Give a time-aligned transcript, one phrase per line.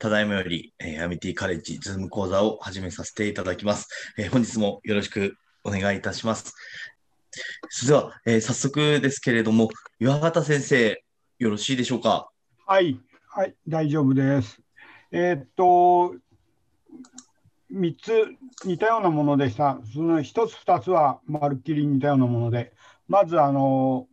[0.00, 3.86] ただいまより、えー、アミティカレッジズーム講座を始めさせていただきます。
[4.16, 6.54] えー、本日もよろしくお願いいたします。
[7.68, 9.68] それでは、えー、早速ですけれども、
[9.98, 11.04] 岩形先生、
[11.38, 12.30] よろしいでしょうか？
[12.66, 14.62] はい、はい、大丈夫です。
[15.12, 16.14] えー、っと、
[17.70, 18.26] 3つ
[18.64, 19.80] 似たようなものでした。
[19.92, 22.72] その1つ、2つはまるっきり似たようなもので、
[23.06, 24.08] まず、あの、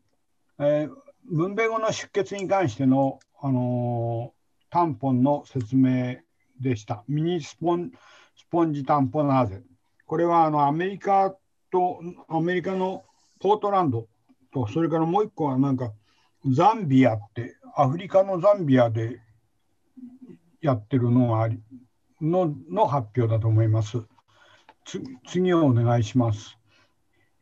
[0.60, 0.92] えー、
[1.32, 4.34] 分娩後の出血に関しての、あの
[4.78, 6.18] タンポンの説明
[6.60, 7.04] でした。
[7.08, 7.90] ミニスポン
[8.36, 9.64] スポンジタンポナーゼ。
[10.06, 11.36] これはあのアメリカ
[11.72, 12.00] と
[12.30, 13.04] アメリカの
[13.40, 14.08] ポートランド
[14.54, 15.94] と、それからもう一個はなんか
[16.48, 19.20] ザンビアって、アフリカのザンビアで
[20.62, 21.60] やってるのがあり
[22.22, 24.04] のの発表だと思います。
[25.26, 26.56] 次をお願いします。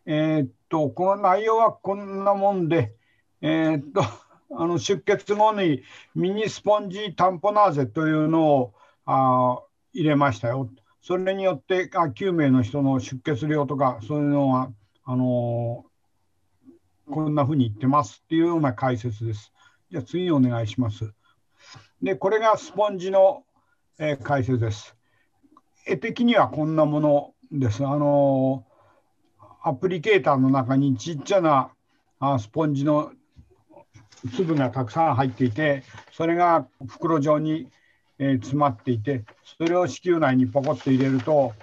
[0.05, 2.95] えー、っと、この内容はこんなもんで、
[3.41, 8.74] えー、っと、あの出血後にミニスポンジタンポナーゼというのを
[9.05, 9.60] あ
[9.93, 10.70] 入れましたよ。
[11.01, 14.71] それによってあ9名の人の出血量とかそういうのは
[15.04, 19.51] あのー、こんなふうに言ってますっていうような解説です。
[19.91, 21.13] じゃあ次お願いします。
[22.01, 23.43] でこれがスポンジの、
[23.99, 24.96] えー、解説です。
[25.85, 27.85] 絵的にはこんなものです。
[27.85, 31.71] あのー、アプリケーターの中にちっちゃな
[32.20, 33.12] あスポンジの
[34.35, 37.68] 粒がたくさん入っていてそれが袋状に、
[38.20, 39.24] えー、詰まっていて
[39.57, 41.54] それを子宮内にポコッと入れると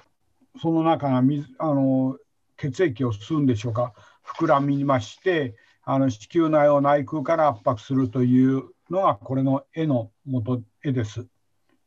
[0.61, 2.17] その中が水あの
[2.57, 3.93] 血液を吸うんでしょうか
[4.25, 11.27] 膨らみましてあの子宮内を内腔から圧迫するというのがこれの絵の元絵です。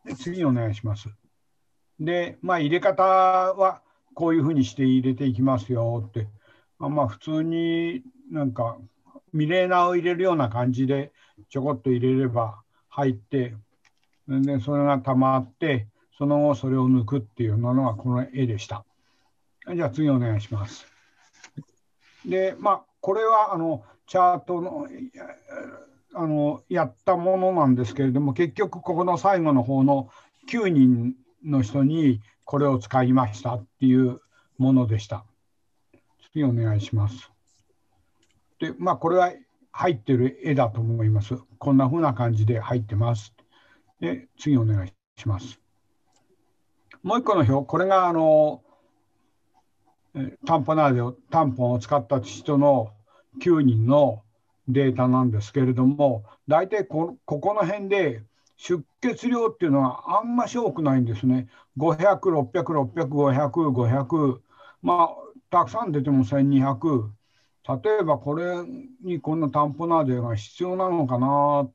[0.05, 1.09] で次お願いします。
[1.99, 3.81] で、まあ、入れ方は
[4.13, 6.27] こういうふうにして入れていきますよって、
[6.77, 8.77] まあ、普通になんか
[9.35, 11.11] ミレーナを入れるような感じで
[11.49, 13.53] ちょこっと入れれば入って
[14.29, 18.85] でそれがたまってその後それを抜くっていうのがこの絵でした。
[19.75, 20.87] じゃあ次お願いします。
[22.25, 24.87] でまあこれはあのチャートの
[26.13, 30.09] あのやったものなんですけれども結局ここの最後の方の
[30.49, 31.13] 9人
[31.43, 34.21] の人にこれを使いましたっていう
[34.57, 35.25] ものでした。
[36.31, 37.34] 次お願いします。
[38.59, 39.31] で、まあ、これは
[39.71, 41.35] 入ってる絵だと思います。
[41.57, 43.33] こんな風な感じで入ってます。
[43.99, 45.59] で、次お願いします。
[47.03, 48.63] もう一個の表、これがあの、
[50.45, 52.93] タンポナーゼを、タンポンを使った人の
[53.41, 54.23] 9人の
[54.67, 58.23] データなんですけれども、大体こここの辺で
[58.57, 61.47] 出血量っていうのはあんまし多くないんですね。
[61.77, 64.39] 500、600、600、500、500、
[64.81, 65.15] まあ、
[65.49, 67.09] たくさん出ても1200、
[67.67, 68.57] 例えばこれ
[69.03, 71.69] にこのタンポナーゼが必要なのかな、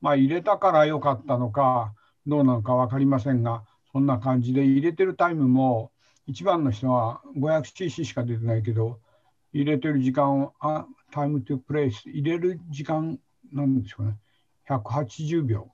[0.00, 1.94] まあ、入れたから良かったのか
[2.26, 5.90] どうなのか分かりませんがそんな感じで入れてるタイムも
[6.28, 9.00] 1番の人は 500cc しか出てないけど
[9.52, 13.18] 入れてる時間をあタイムトゥプレイス入れる時間
[13.52, 14.16] なんでしょうね
[14.68, 15.68] 180秒。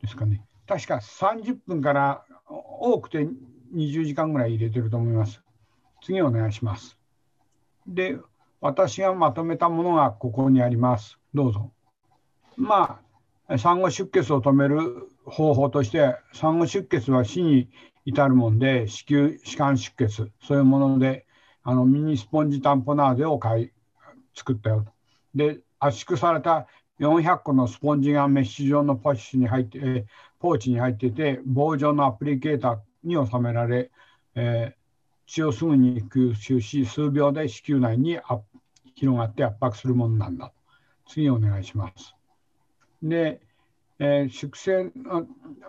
[0.00, 0.44] ですかね。
[0.66, 3.26] 確か30分から多くて
[3.74, 5.42] 20時間ぐらい入れてると思います。
[6.02, 7.01] 次お願いします。
[7.86, 8.16] で、
[8.60, 11.18] 私がまとめたものがここにあります。
[11.34, 11.72] どうぞ。
[12.56, 13.00] ま
[13.48, 17.68] あ、産後出血を止める方法として、産後出血は死に
[18.04, 21.26] 至るもんで、子宮歯間出血、そういうもので、
[21.64, 23.70] あのミニスポンジタンポナーゼを買い
[24.34, 24.92] 作ったよと。
[25.34, 26.66] で、圧縮された
[27.00, 30.06] 400個のスポンジがメッシュ状のポッシュに入って、
[30.38, 33.90] ポーチに入ってて、棒状のアプリケーターに収められ、
[34.34, 34.81] えー
[35.26, 38.18] 血をすぐに吸収し、数秒で子宮内に
[38.94, 40.52] 広がって圧迫するものなんだ。
[41.08, 42.14] 次お願いします。
[43.02, 43.40] で、
[43.98, 44.92] えー、出生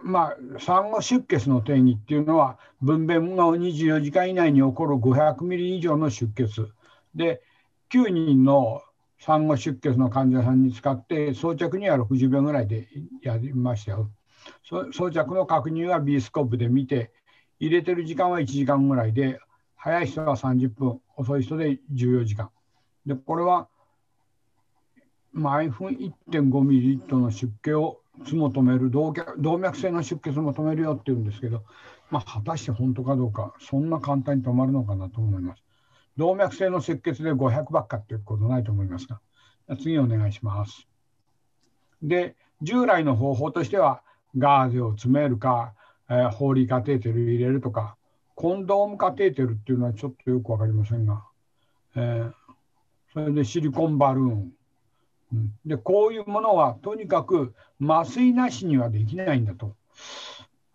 [0.01, 6.73] まあ、産後出血の定義っていうのは、分娩後24時間以内に起こる500ミリ以上の出血。
[7.15, 7.41] で、
[7.91, 8.81] 9人の
[9.19, 12.87] 産後出血の患者さんに使って、装着には60秒ぐらいで
[13.21, 14.09] やりましたよ。
[14.63, 17.11] 装着の確認は B スコープで見て、
[17.59, 19.39] 入れてる時間は1時間ぐらいで、
[19.75, 22.49] 早い人は30分、遅い人で14時間。
[23.05, 23.67] で、これは
[25.33, 25.89] 毎分
[26.29, 29.11] 1.5ミリリットルの出血をつも止める動
[29.57, 31.63] 脈性の出血も止めるよって言うんですけど、
[32.11, 35.63] まあ、果たして本当かどうか、そんな簡単に止まるのかなと思います。
[36.17, 39.19] 動脈性の出血で500ばっかっていうことないと思いますが、
[39.81, 40.87] 次お願いします。
[42.03, 44.03] で、従来の方法としては、
[44.37, 45.73] ガーゼを詰めるか、
[46.13, 47.97] えー、ホーリーカテーテル入れるとか、
[48.35, 51.25] コンドームカテーテルっていうのはちょっとよく分かりませんが、
[51.95, 52.33] えー、
[53.13, 54.51] それでシリコンバルーン
[55.65, 59.75] でこういうものはとにかく麻酔なしにはできないんだと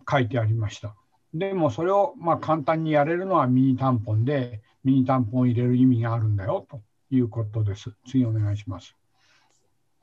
[0.09, 0.95] 書いてありました。
[1.35, 6.81] でもそれをまあ簡単にやれるのはミニタンポンでミニタンポンを入れる意味があるんだよと
[7.11, 7.93] いうことです。
[8.07, 8.97] 次お願いします。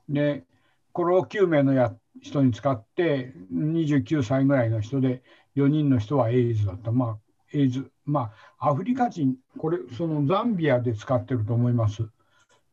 [0.08, 0.44] で、
[0.92, 5.22] これを9名のや人に使って29歳ぐらいの人で
[5.56, 6.92] 4人の人はエイズだった。
[6.92, 7.18] まあ、
[7.52, 12.08] エイズ、まあ、アフリカ人、これ、そのザンビアで使ってると思います。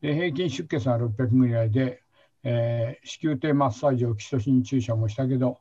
[0.00, 2.02] で、平均出血は600ぐらいで、
[2.42, 5.58] えー、子宮底マッサージを基礎心注射もしたけど、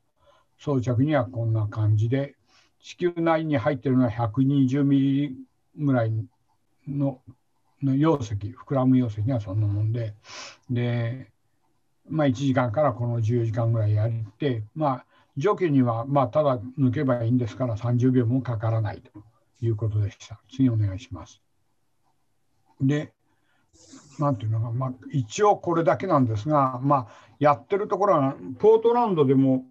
[0.57, 2.35] 装着にはこんな感じで、
[2.79, 5.35] 子宮内に入ってるのは120ミリ
[5.77, 6.11] ぐらい
[6.87, 7.21] の
[7.81, 10.15] の容積、膨らむ容積がそんなもんで、
[10.69, 11.32] で、
[12.09, 15.05] まあ、1時間からこの14時間ぐらいやって、まあ、
[15.37, 19.11] 除去には、まあ、ただ抜けばいいんですから30秒もかからないと
[19.61, 20.39] いうことでした。
[20.51, 21.41] 次お願いします。
[22.81, 23.13] で、
[24.19, 29.65] なんていうのか、まあ、一応これだけなんですが、まあ、やってるところは、ポートランドでも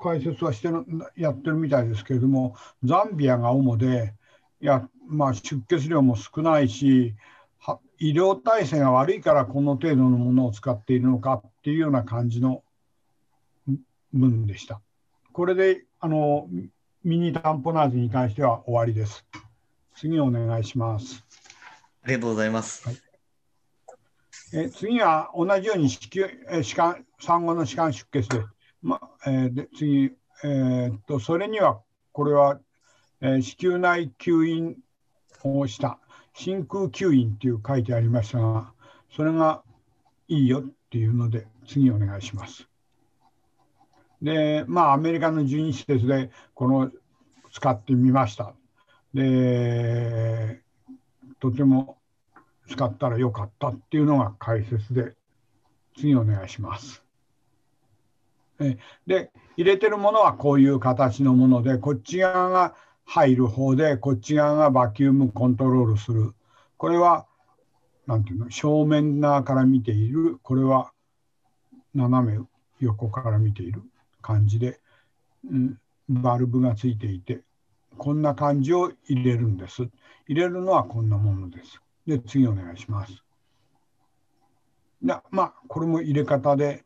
[0.00, 0.84] 解説はしてる
[1.16, 4.14] やってるみたいですけれども、ザンビアが主で、
[4.60, 7.14] やまあ、出血量も少ないし、
[7.98, 12.62] 医療体制が悪いからこの程度のものを使っているのかっていうような感じの
[14.12, 14.80] 文でした。
[15.32, 16.48] これであの
[17.02, 19.24] ミニタンポナーズに関しては終わりです。
[19.96, 21.24] 次お願いします。
[22.02, 22.86] ありがとうございます。
[22.86, 22.98] はい、
[24.52, 28.44] え次は同じように子宮え歯間産後の歯間出血で、
[28.82, 30.12] まえー、で次、
[30.44, 31.80] えー、っとそれには
[32.12, 32.60] これは、
[33.20, 34.76] えー、子宮内吸引
[35.42, 35.98] をした
[36.34, 38.72] 真空吸引っていう書いてありましたが、
[39.10, 39.62] それが
[40.28, 42.68] いいよっていうので、次お願いします。
[44.20, 46.90] で、まあ、アメリカの12施設でこの
[47.52, 48.54] 使ってみました。
[49.14, 50.60] で、
[51.38, 51.98] とても
[52.68, 55.14] 使ったらよかったっていうのが解説で、
[55.96, 57.04] 次お願いします。
[59.06, 66.34] で、入れてるものはこういう形のもので、こっち側が入る方でこっち側がバキュームコントロールする。
[66.76, 67.26] これは
[68.06, 68.50] 何ていうの？
[68.50, 70.38] 正面側から見ている。
[70.42, 70.92] これは
[71.94, 72.44] 斜め
[72.80, 73.82] 横から見ている
[74.20, 74.80] 感じで、
[75.48, 75.78] うん、
[76.08, 77.42] バルブがついていて
[77.96, 79.88] こんな感じを入れるんです。
[80.26, 81.80] 入れるのはこんなものです。
[82.06, 83.22] で次お願いします。
[85.02, 86.84] でまあこれも入れ方で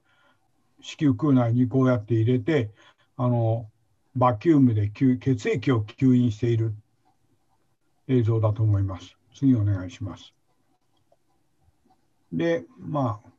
[0.81, 2.71] 子宮腔内にこうやって入れて
[3.17, 3.69] あの
[4.19, 6.75] バキュームで血液を吸引している
[8.09, 9.17] 映像だと思います。
[9.32, 10.35] 次お願いします。
[12.32, 13.31] で、まあ、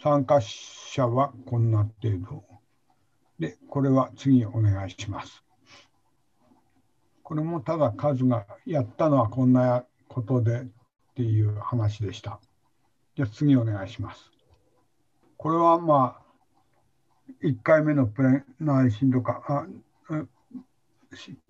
[0.00, 2.44] 参加者はこんな程度。
[3.40, 5.42] で、これは次お願いします。
[7.24, 10.64] これもただ数がやったのはこんなことでっ
[11.16, 12.38] ていう話でした。
[13.16, 14.30] じゃあ次お願いします。
[15.36, 16.23] これはまあ
[17.42, 19.66] 1回目のプレ内心とか、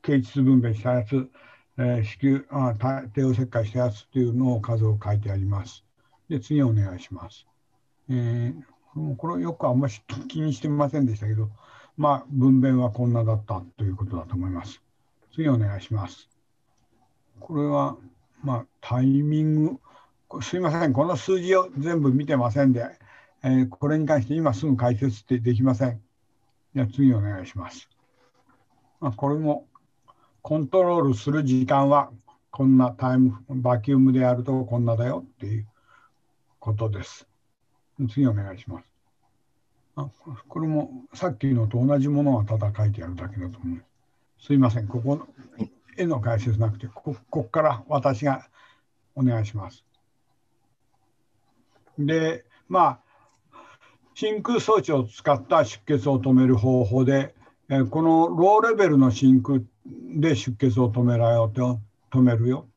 [0.03, 1.31] 形質分娩したやつ、
[1.79, 2.75] えー、子宮あ
[3.12, 5.85] 帝王切開したやつっていうのを数を書いてあります。
[6.29, 7.47] で、次お願いします。
[8.09, 9.94] えー、これよくあんまり
[10.29, 11.50] 気にしてませんでしたけど、
[11.97, 14.82] まあ、分娩はこんなだったということだと思います。
[15.32, 16.29] 次お願いします。
[17.41, 17.97] これは、
[18.43, 19.79] まあ、タイミング、
[20.43, 22.87] すいません、この数字を全部見てませんで、
[23.46, 26.00] えー、これに関して今すぐ解説ってできません。
[26.74, 27.90] じゃ次お願いします。
[29.00, 29.66] まあ、これも
[30.40, 32.10] コントロールする時間は
[32.50, 35.66] こんなタイム、バキュームでやるとこんなだよっていう
[36.58, 37.28] ことです。
[38.10, 38.86] 次お願いします。
[39.96, 40.08] あ
[40.48, 43.84] これもさっきのと同じものがただ書いてあるだけだと思う。
[44.40, 45.28] すいません、ここの
[45.98, 48.48] 絵の解説なくて、ここから私が
[49.14, 49.84] お願いします。
[51.98, 53.00] で、まあ、
[54.14, 57.35] 真空装置を使った出血を止める方法で、
[57.68, 61.80] えこのローレベルの真空で出血を止めらよと
[62.12, 62.68] 止めるよ。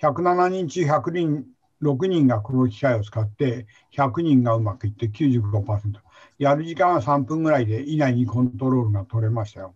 [0.00, 1.44] 107人中100人、
[1.82, 3.66] 6人がこの機械を使って、
[3.96, 5.98] 100人がうまくいって95%。
[6.38, 9.74] やる時間は3分ぐらいで以内にコントロールが取れましたよ。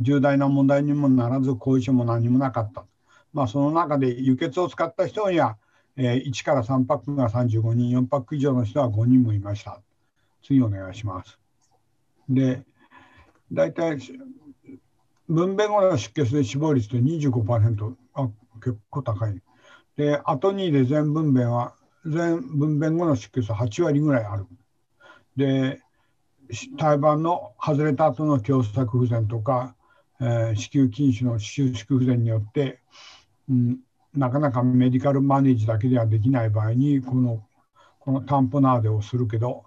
[0.00, 2.84] 重大な問題にもならず、後遺症も何もなかった。
[3.32, 5.58] まあ、その中で輸血を使った人には、
[5.96, 9.80] えー、1から3パックが35人、4パック以上の人は5人もいました。
[10.42, 11.38] 次お願いします。
[12.28, 12.62] で、
[13.52, 13.98] 大体、
[15.28, 18.28] 分娩後の出血で死亡率って25%、あ
[18.62, 19.40] 結構高い。
[19.96, 24.46] で、後にで全分娩は、全分娩後の出血は8割ぐらいある。
[25.36, 25.80] で、
[26.78, 29.74] 胎盤の外れた後の狭窄不全とか、
[30.20, 32.80] えー、子宮筋腫の収縮不全によって、
[33.48, 33.78] うん、
[34.14, 37.44] なかなかメディカルマネージだけではできない場合に、この
[38.00, 39.64] このタンポナーゼをするけど、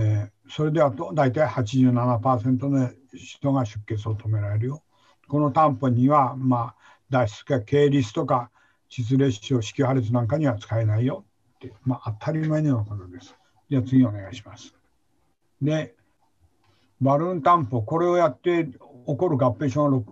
[0.00, 4.82] えー、それでは大体87%の人が出血を止められるよ。
[5.26, 6.74] この担保には、まあ、
[7.10, 8.50] 脱出か経リスとか
[8.88, 11.24] 窒裂症子宮破裂なんかには使えないよ
[11.56, 13.36] って、まあ、当たり前のようなことです。
[13.68, 14.72] じゃあ次お願いします。
[15.60, 15.96] で、
[17.00, 18.78] バルーン担保、これをやって起
[19.16, 20.06] こる合併症が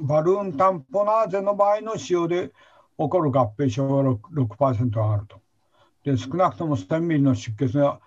[0.00, 2.48] バルーンタンポナーゼの場合の使用で
[2.98, 5.40] 起こる合併症が 6%, 上がると。
[6.04, 8.00] で少なくとも1000ミリの出血が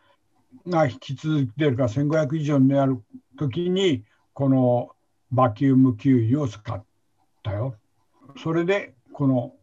[0.67, 3.03] が引き続いているか1500以上になる
[3.37, 4.89] ときにこの
[5.31, 6.83] バキューム吸引を使っ
[7.43, 7.75] たよ。
[8.41, 9.53] それでこの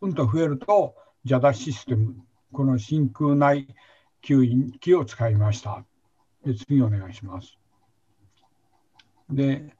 [0.00, 2.16] うんと増えると JADA システム
[2.52, 3.68] この真空内
[4.24, 5.84] 吸引機を使いました。
[6.44, 7.58] で次お願いします。
[9.30, 9.74] で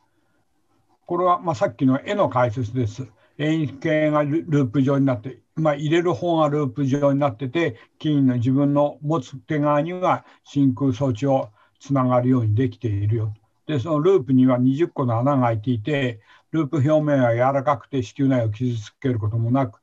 [1.06, 3.08] これはまあさっきの絵の解説です。
[3.38, 11.50] 円形がループ状になって、まあ、入れる方がループ状になってて、金の自分の持つ手側には真空装置を
[11.80, 13.34] つながるようにできているよ。
[13.66, 19.80] で、そのループには20個の穴が開いていて、ループ表面は柔らかくて子宮内を傷つけることもなく、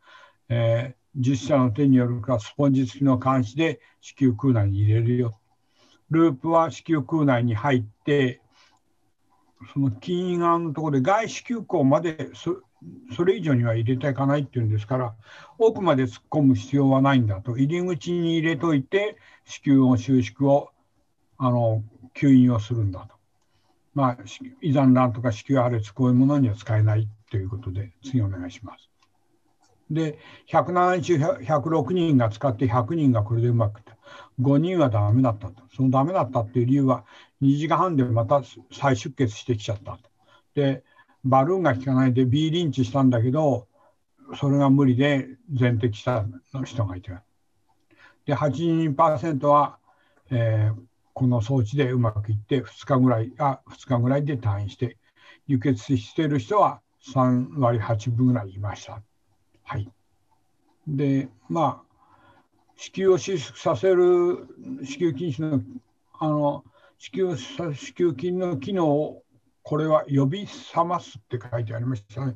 [0.49, 5.39] えー、実写の手によるかスポンジ付きの監視で子宮腔内に入れるよ。
[6.09, 8.41] ループは子宮腔内に入って、
[9.73, 12.29] その筋側のところで外子宮口まで
[13.15, 15.15] それ以上には入れていかないっていうんですから
[15.57, 20.69] 奥まで突っ込む必要はないんだと入り口に入れといて子宮を収縮を
[21.37, 21.83] あの
[22.15, 23.15] 吸引をするんだと。
[23.93, 24.17] まあ、
[24.61, 28.89] 遺産卵とか子宮破裂こういうものには使えないということで次お願いします。
[29.89, 33.95] で107中106人が使って100人がこれでうまくいった
[34.41, 37.05] 5人はダメだったとそのダメだったっていう理由は
[37.41, 39.99] 2時間半でまた再出血してきちゃったと。
[40.55, 40.83] で
[41.25, 43.67] バルーンが効かないで B リンチしたんだけど
[44.39, 47.11] それが無理で全摘したの人がいて
[48.25, 49.77] で82%は、
[50.31, 50.75] えー、
[51.13, 54.97] この装置でうまくいって2日ぐらいあ2日ぐらいで退院して
[55.47, 56.81] 輸血している人は
[57.13, 59.01] 3割8分ぐらいいました。
[59.63, 59.87] はい、
[60.87, 61.85] でまあ
[62.75, 64.47] 子宮を収縮させる
[64.83, 65.61] 子宮筋腫の
[66.19, 66.63] あの
[66.97, 67.75] 子宮子宮
[68.11, 69.23] 筋の機能を
[69.65, 72.35] これは呼び覚ますって書いてありましたね。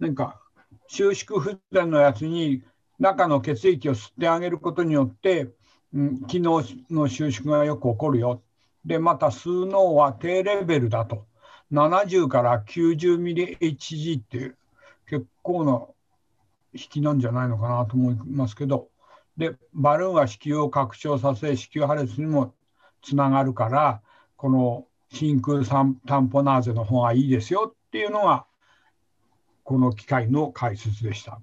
[0.00, 0.40] なんか
[0.88, 2.64] 収縮不全のやつに
[2.98, 5.52] 中の血液を吸ってあげることによって、
[5.94, 8.42] うん、機能の収縮がよく起こるよ。
[8.84, 11.26] でまた数脳は低レベルだと
[11.70, 14.58] 70から90ミリ HG っていう
[15.08, 15.86] 結構な
[16.72, 18.88] 引きなんじゃないのかなと思いますけど
[19.36, 22.52] でバルーンは子宮を拡張させ子宮破裂にも
[23.00, 24.02] つながるから
[24.36, 25.82] この真空タ
[26.18, 28.46] ンポナーゼの方がいいですよっていうのが
[29.62, 31.40] この機械の解説でした。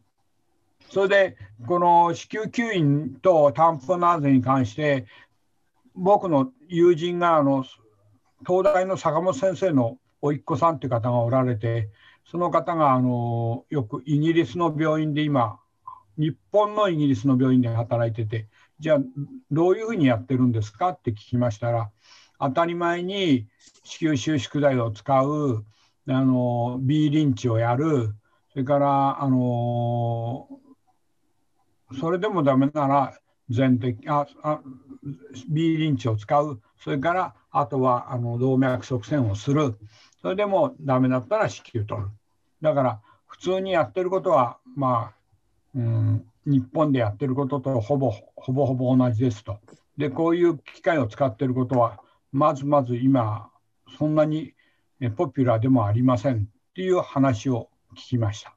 [0.90, 1.38] それで
[1.68, 5.06] この子宮吸引とタンポナーゼに関して
[5.96, 7.64] 僕の友人があの
[8.46, 11.90] 東大の坂本先生の甥っ子さんという方がおられて
[12.30, 15.60] その方があのよくイギリスの病院で今
[16.18, 18.48] 日本のイギリスの病院で働いてて
[18.80, 18.98] じゃあ
[19.50, 21.90] どういうふうにやってるんですかって聞きましたら
[22.42, 23.48] 当たり前に
[23.84, 25.64] 子宮収縮剤を使う
[26.10, 28.16] あの B リンチをやる
[28.52, 30.48] それからあの
[32.00, 33.14] それでもダメなら
[33.50, 34.62] 全摘ああ
[35.50, 39.78] B リンチを使うそれからあとはあの動脈側栓をする
[40.22, 42.08] それでもダメだったら子宮取る
[42.62, 45.16] だから普通にやってることはまあ、
[45.76, 49.60] うん、日本でやってることとほぼほぼほぼ同じですと。
[49.98, 52.00] でこういう機械を使ってることは
[52.32, 53.50] まずまず今
[53.98, 54.54] そんなに
[55.16, 58.56] ポピュラーでもありませんっていう話を聞きました。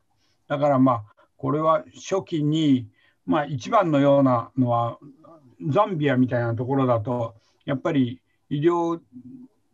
[0.49, 1.05] だからまあ
[1.37, 2.89] これは初期に
[3.27, 4.99] まあ一番のようなのは
[5.69, 9.01] ザンビアみたいなところだとやっぱり医療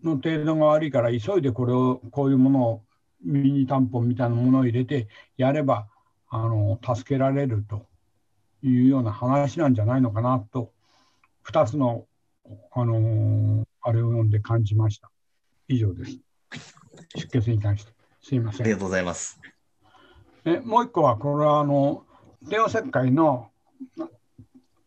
[0.02, 2.82] の程度が悪いから急いでこれをこういうものを
[3.22, 5.88] ミニタンポンみたいなものを入れてやれば
[6.28, 7.86] あの助けられると
[8.62, 10.72] いうような話なんじゃないのかなと
[11.46, 12.06] 2つの、
[12.72, 15.10] あの、あれを読んで感じました。
[15.68, 16.18] 以上です。
[17.16, 17.92] 出血に関して。
[18.22, 18.62] すいません。
[18.62, 19.40] ありがとうございます。
[20.44, 22.04] えもう一個は、これはあの
[22.48, 23.50] 帝王切開の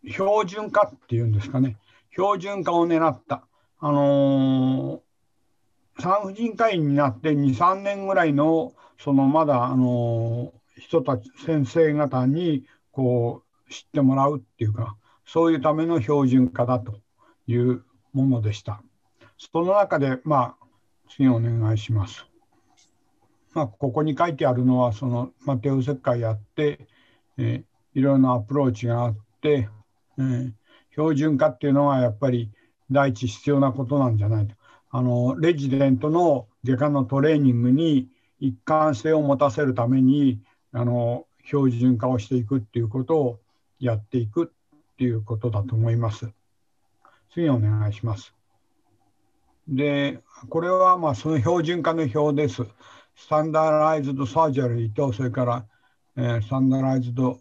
[0.03, 1.77] 標準化っていうんですかね。
[2.12, 3.47] 標準化を狙った。
[3.79, 14.95] あのー、産婦人科医になって2、3年ぐらいの、そのまだ、あのー、人たち、先生方に、こう、知ってもらうっていうか、
[15.25, 17.00] そういうための標準化だと
[17.47, 17.83] いう
[18.13, 18.82] ものでした。
[19.38, 20.65] その中で、まあ、
[21.10, 22.25] 次お願いします。
[23.53, 26.88] まあ、ここに書いてあるのは、その、まあ、帝王切開やって、
[27.38, 29.70] えー、いろんなアプローチがあって、
[30.17, 30.55] うん、
[30.91, 32.51] 標準化っていうのはやっぱり
[32.91, 34.55] 第一必要なことなんじゃないと。
[34.91, 40.39] あのレジデントの外科のトレーニングに一貫性を持たせるために
[40.72, 43.39] あの標準化をしていくっていうことを
[43.79, 46.32] やっていくっていうことだと思います。
[47.34, 48.34] 次お願いします。
[49.68, 52.63] で、これはまあその標準化の表です。
[53.16, 55.66] スタンダーライズドサージャリーと、それから、
[56.16, 57.40] えー、スタンダーライズド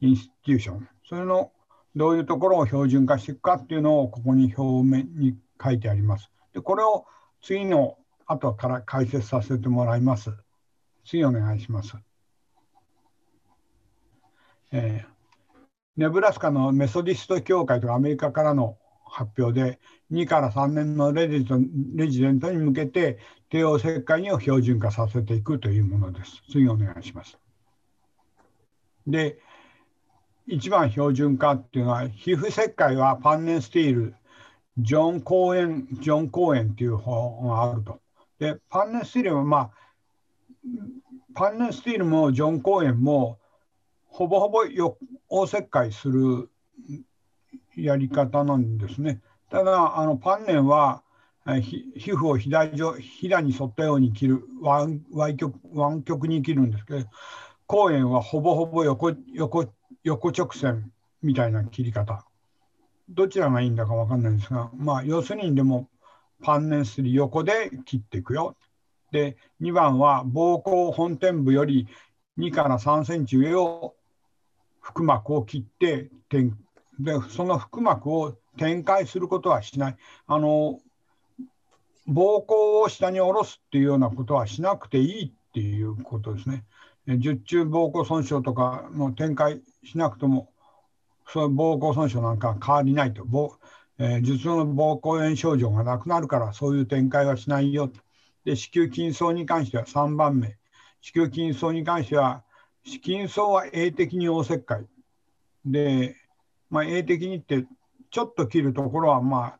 [0.00, 0.88] インスティューション。
[1.04, 1.52] それの
[1.94, 6.30] どういうところを標準化していくかっていうのをここに表面に書いてあります。
[6.52, 7.04] で、これを
[7.42, 10.32] 次の後から解説させてもらいます。
[11.04, 11.96] 次お願いします。
[14.72, 15.12] えー
[15.94, 18.78] ネブラスカのメソディスト協会とかアメリカからの
[19.12, 19.78] 発表で
[20.10, 21.46] 2から3年のレジ
[21.94, 23.18] レジデントに向けて
[23.50, 26.42] 帝王切開を標準化させていくというものです。
[26.50, 27.38] 次お願いします。
[29.06, 29.38] で、
[30.46, 34.14] 一番標準化っていうのは皮膚切開はパンネンスティール、
[34.78, 38.00] ジョン・コーエン、ジョン・コーエンっていう本があると。
[38.38, 39.70] で、パンネンスティールはまあ、
[41.34, 43.38] パンネンスティールもジョン・コーエンも
[44.06, 44.96] ほぼほぼよ
[45.28, 46.50] 大切開する
[47.76, 49.20] やり方なんですね。
[49.50, 51.02] ただあのパンネンは
[51.44, 55.00] 皮膚を左上ひだに沿ったように切る湾
[55.36, 57.06] 曲湾曲に切るんですけど
[57.66, 59.66] 公園はほぼほぼ横横
[60.04, 62.24] 横直線みたいな切り方
[63.08, 65.88] どちらがいいんだか分かんないんですがまあ要するにでも
[66.42, 68.56] パンネンする横で切っていくよ。
[69.10, 71.86] で2番は膀胱本天部より
[72.38, 73.94] 2から3センチ上を
[74.80, 76.58] 腹膜を切って点
[77.02, 79.96] でその腹膜を展開することはしない。
[80.26, 80.78] あの
[82.08, 86.64] 膀胱を下に下ろすっていうようなことはしなくていいっていうことですね。
[87.06, 90.50] 十中膀胱損傷とかの展開しなくても、
[91.28, 93.24] そういう膀胱損傷なんか変わりないと。
[93.98, 98.00] えー、頭痛の膀胱炎症状がなくなるからそういう展開はしないよと。
[98.44, 100.56] で子宮筋層に関しては3番目。
[101.00, 102.42] 子宮筋層に関しては
[102.84, 104.84] 子筋層は永的に大切開
[105.64, 106.16] で、
[106.72, 107.66] まあ、永的にって
[108.10, 109.58] ちょっと切るところはまあ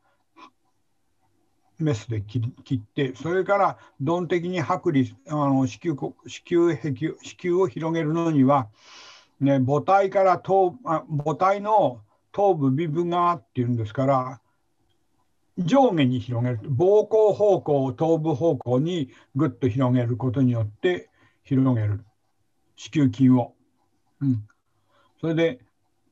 [1.78, 2.40] メスで切
[2.74, 6.14] ってそれから鈍的に剥離あの子宮子
[6.50, 8.68] 宮壁子宮を広げるのには、
[9.40, 12.00] ね、母体から頭あ母体の
[12.32, 14.40] 頭部微部側っていうんですから
[15.58, 16.60] 上下に広げる。
[16.62, 21.10] 膀胱方向頭部方向にぐっと広げることによって
[21.44, 22.06] 広げる。
[22.74, 23.52] 子宮筋を。
[24.22, 24.46] うん、
[25.20, 25.60] それで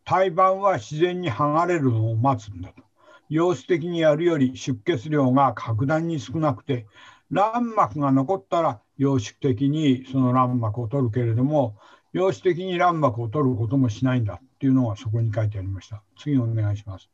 [0.04, 2.82] 胎盤は自然に剥がれるのを待つんだと。
[3.28, 6.86] 様子的にやるより出血量が格段に少なくて
[7.30, 11.76] 卵膜が残ったら様式的にその卵膜を取るけれども
[12.12, 16.02] 様子的に卵膜を取ることもしないんだっていうのがそこに書いてありました。
[16.18, 17.08] 次お願いします。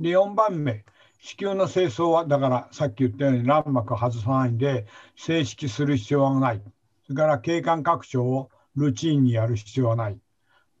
[0.00, 0.84] で4番目
[1.20, 6.60] 子宮の清掃はだからさっき言ったように卵膜を外さないんで正式する必要はない。
[7.06, 10.18] それから経管拡張をルチンにやる必要はない。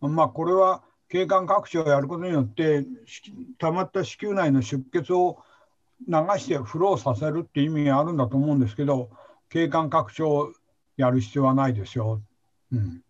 [0.08, 2.84] まあ、これは経管拡張をやることによって
[3.58, 5.38] たまった子宮内の出血を
[6.08, 9.10] 流してフローさせるって意味があるんだと思うんですけど
[9.48, 10.52] 経管拡張を
[10.96, 12.22] やる必要はないですよ。
[12.72, 13.02] うん、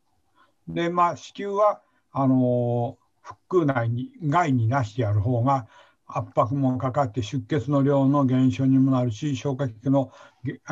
[0.68, 5.66] でまあ子宮はあの腹腔内に外に出してやる方が
[6.06, 10.12] 圧迫もかかって出血の量の減少にもなるし消化器の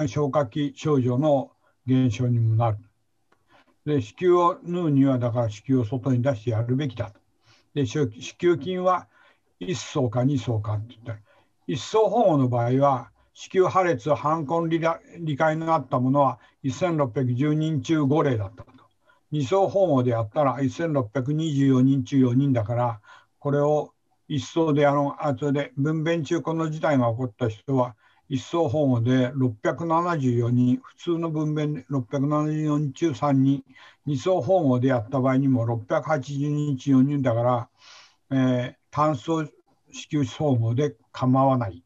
[0.06, 1.52] 消化器症状の
[1.86, 2.78] 減少にもなる。
[3.90, 7.18] で子宮を縫うにはだから子宮を外に出してやるべきだと。
[7.74, 7.98] で子
[8.40, 9.08] 宮筋は
[9.60, 11.18] 1層か2層かって言ったら
[11.68, 14.68] 1層保護の場合は子宮破裂反根
[15.18, 18.70] 理解のあったものは1610人中5例だったと。
[19.32, 23.00] 2層保護でやったら1624人中4人だから
[23.38, 23.92] これを
[24.28, 27.96] 1層でやろうあとで分娩中この事態が起こった人は
[28.30, 33.64] 一層保護で674人、普通の分娩で674人中3人、
[34.06, 37.68] 二層保護でやった場合にも680人中4人だから、
[38.30, 39.52] えー、単層子
[40.12, 41.82] 宮総合で構わない。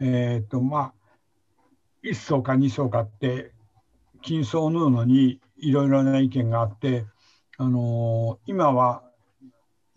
[0.00, 0.92] えっ、ー、と、まあ、
[2.02, 3.52] 1層か2層かって、
[4.24, 7.04] 筋層を縫うのにいろいろな意見があって、
[7.58, 9.02] あのー、今は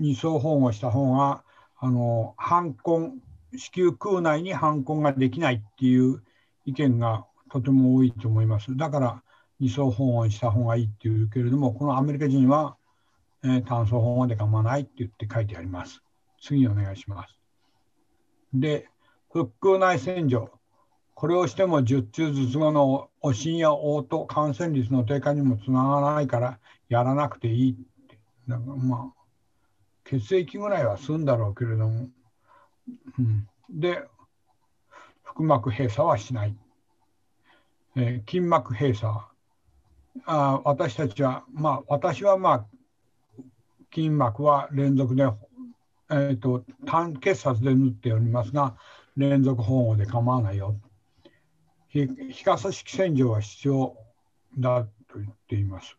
[0.02, 1.42] 2層保護した方が、
[1.78, 3.14] あのー、反根
[3.56, 6.24] 子宮腔内に反根ができないっていう
[6.66, 8.76] 意見がとても多いと思います。
[8.76, 9.24] だから
[9.60, 12.78] 二層保温した方がいいっていうけれども、このアメリカ人は、
[13.44, 16.02] えー、単層保温で構わないって言って書いてあります。
[16.42, 17.36] 次お願いします。
[18.54, 18.88] で、
[19.32, 20.50] 腹腔内洗浄。
[21.16, 27.76] これをしても十中頭痛のおしんや嘔吐感染率の低下にもつながらないからやらなくていいっ
[28.08, 28.18] て。
[28.48, 29.20] なんかまあ
[30.06, 32.08] 血液ぐらいは済んだろうけれども、
[33.18, 34.04] うん、で
[35.24, 36.56] 腹膜閉鎖はしない、
[37.96, 39.14] えー、筋膜閉鎖。
[40.26, 42.66] あ私たちはまあ私はまあ
[43.94, 45.24] 筋膜は連続で、
[46.12, 48.76] えーと、単結紮で縫っておりますが
[49.18, 50.76] 連続縫合で構わないよ。
[51.90, 53.98] 皮下組織洗浄は必要
[54.58, 55.98] だと言っています。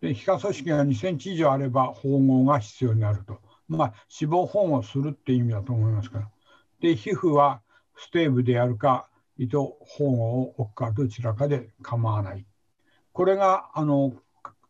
[0.00, 3.40] で皮下組織が2センチ以上あれば縫合が必要になると。
[3.76, 6.30] まあ脂肪縫合するっていう意味だと思いますから。
[6.80, 7.62] で皮膚は
[7.96, 9.08] ステーブでやるか
[9.38, 12.44] 糸縫合を置くかどちらかで構わない。
[13.12, 14.14] これがあの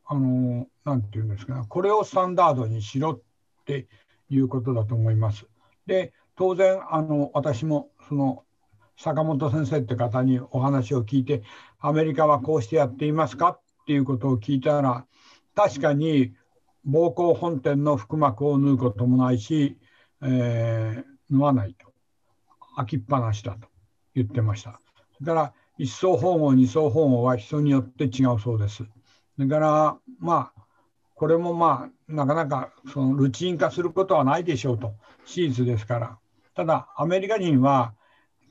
[0.05, 1.65] あのなんていうんですかね。
[1.69, 3.21] これをスタンダードにしろっ
[3.65, 3.87] て
[4.29, 5.47] いうことだと思います。
[5.87, 8.45] で当然あの私もその
[8.97, 11.43] 坂本先生って方にお話を聞いて
[11.81, 15.07] アメリカはこうしてやっていますかっていうことを聞いたら
[15.55, 16.35] 確かに
[16.87, 19.79] 膀胱本店の腹膜を縫うこともないし、
[20.23, 21.93] えー、縫わないと。
[22.77, 23.69] 開きっぱなしだと
[24.15, 24.81] 言ってました。
[25.19, 28.85] それから一層縫合二層縫合は人によって違うそうです。
[29.39, 30.63] だからまあ
[31.15, 34.95] これもまあなかなかそのルチン化することはないでしょうと。
[35.27, 36.19] 手術ですから。
[36.55, 37.95] ただアメリカ人は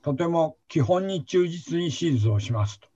[0.04, 2.88] とても基本に忠実に手術をしますと。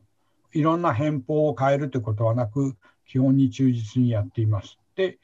[0.53, 4.77] いろんな偏方を変えるということはなく基本に忠実にやっています。
[4.95, 5.19] って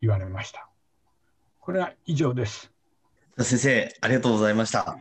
[0.00, 0.68] 言われました
[1.60, 2.72] これは以上です
[3.38, 4.98] 先生ありがとうございました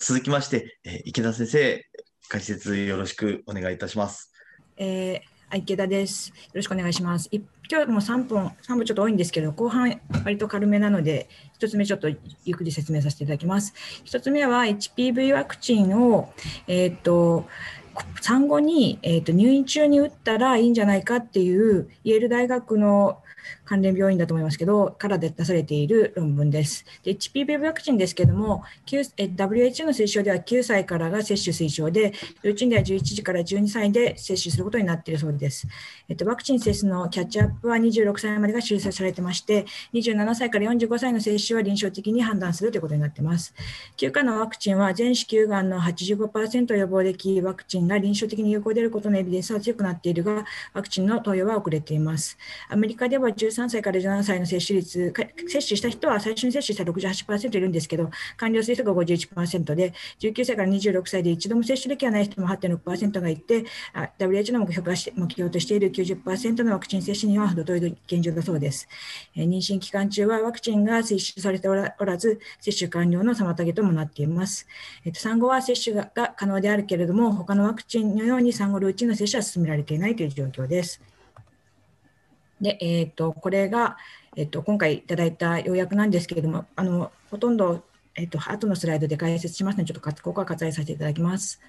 [0.00, 1.84] 続きまして、え池田先生
[2.28, 4.32] 解説よろしくお願いいたします
[4.76, 6.30] えー池田です。
[6.30, 7.30] よろしくお願いします。
[7.30, 11.28] 今日も3本、3本ちょっと多いんですけど、後半割と軽めなので、
[11.60, 12.16] 1つ目ちょっとゆ
[12.52, 13.72] っくり説明させていただきます。
[14.06, 16.32] 1つ目は HPV ワクチンを、
[16.66, 17.46] えっ、ー、と、
[18.20, 23.22] 産後に、えーと入院中に打ったらいいんじゃないかっていうイェール大学の
[23.64, 26.84] 関連病院だと思いますけど、からで出されている論文です。
[27.02, 35.66] で HPV ワクチンですけれども、WHO の推奨では9歳からが接種推奨で、幼稚園では11時から12歳で接種することになっているそうです。
[36.08, 43.54] えっと、ワクチン接種のキャッチアップは26歳までが修正されてまして、27歳から45歳の接種は臨床的に判断するということになっています。
[43.96, 52.38] 9価のワクチンは全子宮がんの85%予防できワクチンが臨床的に有効であることのエビデンスは強くなっているが、ワクチンの投与は遅れています。
[52.68, 55.12] アメリカでは13歳から17歳の接種率、
[55.48, 63.64] 接種した人は最初に接種した68%いるんですけど、完了する人が51%で、19歳から26歳で一度も接種歴がない人も8.6%がいて、
[64.18, 68.88] WHO の目標目標としている90%のワクチン接種には程遠い現状だそうです。
[69.36, 74.66] 妊娠期間中はワクチンが接種されておらず、接種完了の妨げともなっています。
[75.04, 81.00] えっと、産後は接種が可能であるけれども、他のワクチンのように産後ルーチンの接種は進められていないという状況です。
[82.60, 83.96] で、えーと、これが、
[84.36, 91.60] えーと、今回いただいた要約なんですけれども、あのほとんど、えーと、後のスライドで解説しますので、ちょっとここは割愛させていただきます。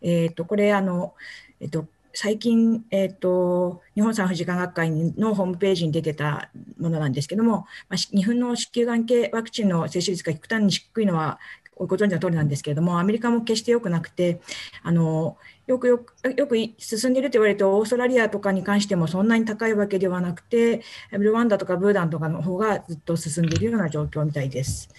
[0.00, 1.14] えー、とこれあの、
[1.60, 11.38] えー、と最近、えーと、日本産婦人科学会のホームページに出てたものなんですけども、まあ、日本の子宮がん系ワクチンの接種率が極端に低いのは
[11.76, 14.40] ご存知の通りなんですけれども、アメリカも決して良くなくて、
[14.82, 24.90] あのよくよくよく進んでいると言われると、オーストラリアとかに関してもそんなに高いわけではなくて、ルワンダとかブーダンとかの方がずっと進んでいるような状況みたいです。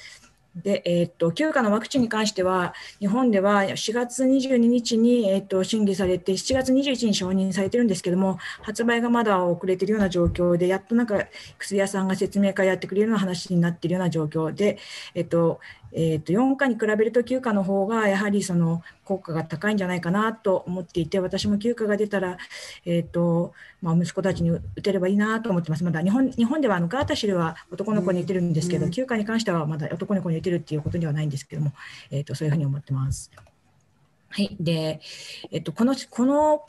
[0.56, 14.78] で、えーと、休暇のワクチンに関しては、日本では4月22日に、えーと、審議されて、7月21日に承認されてるんですけども、発売がまだ遅れているような状況で、やっとなんか薬屋さんが説明会やってくれるような話になっているような状況で、
[15.16, 15.60] えーと
[15.94, 22.38] えー、と4価に比べると9価の方がやはりその効果が高いんじゃないかなと思っていて私も9価が出たら、
[22.86, 25.84] えーとまあ、息子たちに打てればいいなと思ってます。
[25.84, 31.74] まだ日本日本ではあのガータシルは男の子に打てるんですけど、うん、9価に関してはまだ男の子に打てるっていうことではないんですけども、
[32.12, 33.32] えー、とそういうふうに思ってます。
[34.30, 34.56] はい。
[34.60, 35.00] で
[35.52, 36.66] えー、とこのこの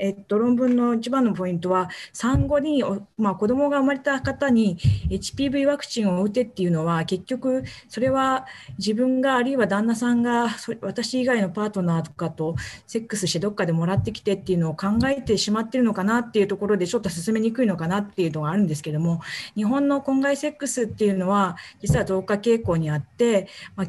[0.00, 2.82] えっと、論文の一番のポイントは、産後に、
[3.18, 4.78] まあ、子供が生まれた方に
[5.10, 8.46] HPV ワクチンを打てっていうのは、結局、それは
[8.78, 10.48] 自分が、あるいは旦那さんが、
[10.80, 19.20] 私以外のパートナーとかとセックスしてどっかでもらってきてっていうのを考えてしまってるのかなっていうところで、ちょっと進めにくいのかなっていうのがあるんですけども、
[19.54, 23.86] 日本の婚外セックスっていうのは、実は増加傾向にあって、まあ、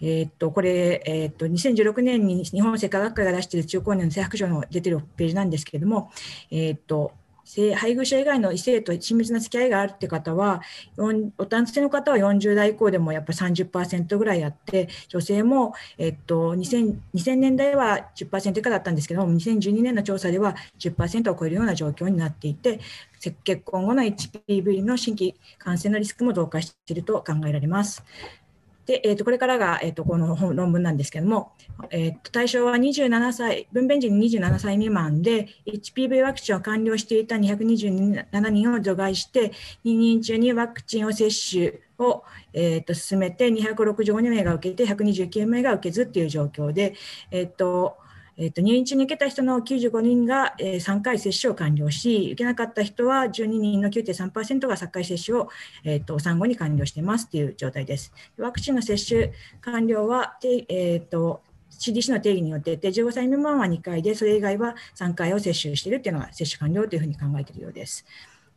[0.00, 6.10] えー、っと、これ、えー、っと、2016年に日本世界学会が出している中高年の性白状の出てるページなんですけれども、
[6.50, 7.12] えー、っと
[7.76, 10.62] 配偶者以外の異性と親密な付き合いがあるって方は
[10.98, 11.12] お、
[11.44, 22.80] 男性の方は40代以降でもやっぱり30%ぐらいあって、女性も、えっと、2000, 2000年代は10%以下だったんですけども、2012年の調査では10%を超えるような状況になっていて、
[23.44, 28.04] 結婚後の HPV の新規感染のリスクも増加していると考えられます。
[28.86, 31.52] で、えー、とこれからが、えー、とこの論文なんですけども、
[31.90, 39.52] えー、と対象は27歳、分娩時に27歳未満で、HPV ワクチンを完了していた227人を除外して、
[39.84, 42.22] 2人中にワクチンを接種を、
[42.52, 46.94] えー、と進めて、265名が受けて、129名が受けずっていう状況で、
[47.32, 47.96] えっ、ー、と
[48.38, 55.48] えー、と入院中に受けた人の95人が、えー、3回接種を完了し、受けなかった人は12人の9.3%が3回接種を、
[55.84, 58.12] えー、と産後に完了していますという状態です。
[58.38, 61.42] ワクチンの接種完了は、えーと
[61.78, 68.06] CDC の定義によって、15歳未満は2回で、それ以外は3回を接種しているというのが接種完了というふうに考えているようです。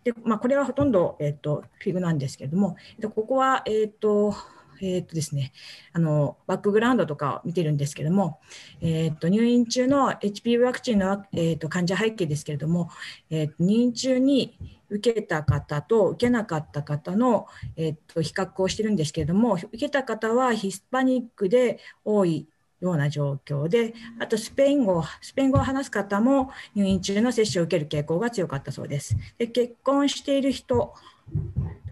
[0.04, 2.78] でまあ、これはほとんど、えーと、フィグなんですけれども、
[3.14, 4.34] ここは、えーと
[4.82, 5.52] えーとですね、
[5.94, 8.40] あのバックグラウンドとかを見てるんですけども、
[8.82, 12.90] えーと、入院中の HPV ワクチンの、えーと、患者背景ですけれども、
[13.30, 14.58] えー、入院中に
[14.90, 22.48] 受けた方と受けなかった方の、えーと、比較をしてるんですけれども、受けた方はヒスパニックで多い
[22.82, 29.16] ような状況で、あとスペイン語、スペイン語を話す方も入院中の接種を受ける傾向が強かったそうです。
[29.38, 30.94] で結婚している人、ど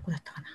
[0.03, 0.47] こだったかな、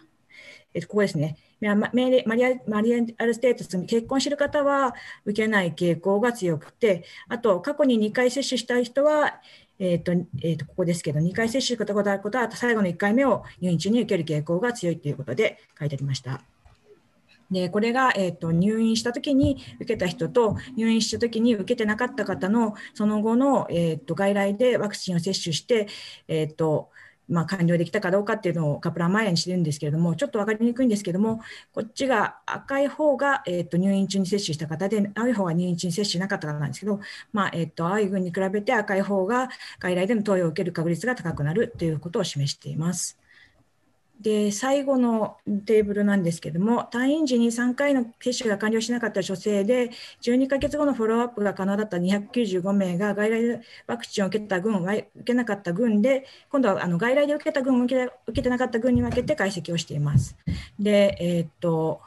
[0.75, 1.37] えっと、ここですね。
[1.67, 4.95] やマリアマリアルステートスに結婚している方は
[5.25, 9.41] 受けない傾向が強くて、あと過去に2回接種した人は、
[9.79, 16.43] えーとえー、とここですけど、2回接種したことがあることは、最後の1回目を入院中に受ける傾向が強いということで書いてありました。
[17.53, 25.87] でこれが、えーと、入院したときに受けた人と入院したときに受けてなかった方のその後の、えーと、外来でワクチンを接種して、
[26.29, 26.89] えーと
[27.29, 31.41] まあ、完了できたかどうかっていうのをカプランマイヤーにしてるんですけれども、ちょっと分かりにくいんですけども、
[31.73, 37.01] こっちが赤い方が、えー、と入院中に接種した方で、青い方が入院中に接種しなかった方なんですけど、
[37.33, 43.22] まあえー、と青い群に比べて赤い方が外来での投与を受ける確率が高くなるということを示しています。
[44.23, 49.91] で最後のテーブルなんですけども、退院時に3回の接種が完了しなかった女性で、
[50.23, 60.37] 12ヶ月後のフォローアップが可能だった295名が外来でワクチンを受けた群、受けなかった群で、今度はあの外来で受けた群、受け受けてなかった群に分けて解析をしています。
[60.79, 62.01] で、えー、っと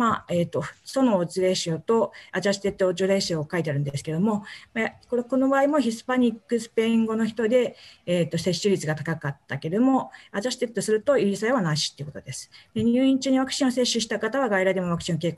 [0.00, 12.50] まあえーと、その odds ratio と adjusted odds ratio を書いてあるんですけども、まあ、これこの場合もヒスパニックスペイン語の人で、えーと、接種率が高かったけれども、 adjusted すると有意性はなしということです。
[12.72, 15.32] で入院中にワクチンを接種した方は外来でもワクチンを受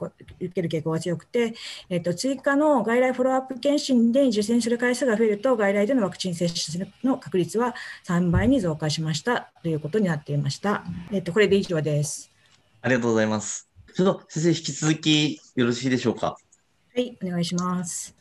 [0.54, 1.54] ける傾向が強くて、
[1.90, 10.84] えーと、追加の外来フォローアップ検診で受診する回数が増えると、外来でのワクチン接種の確率は3倍に増加しましたということになっていました。
[11.10, 12.30] えー、とこれで以上です。
[12.80, 13.71] ありがとうございます。
[13.94, 16.36] ちょっと先生、引き続きよろしいでしょうか？
[16.94, 18.16] はい、お願いします。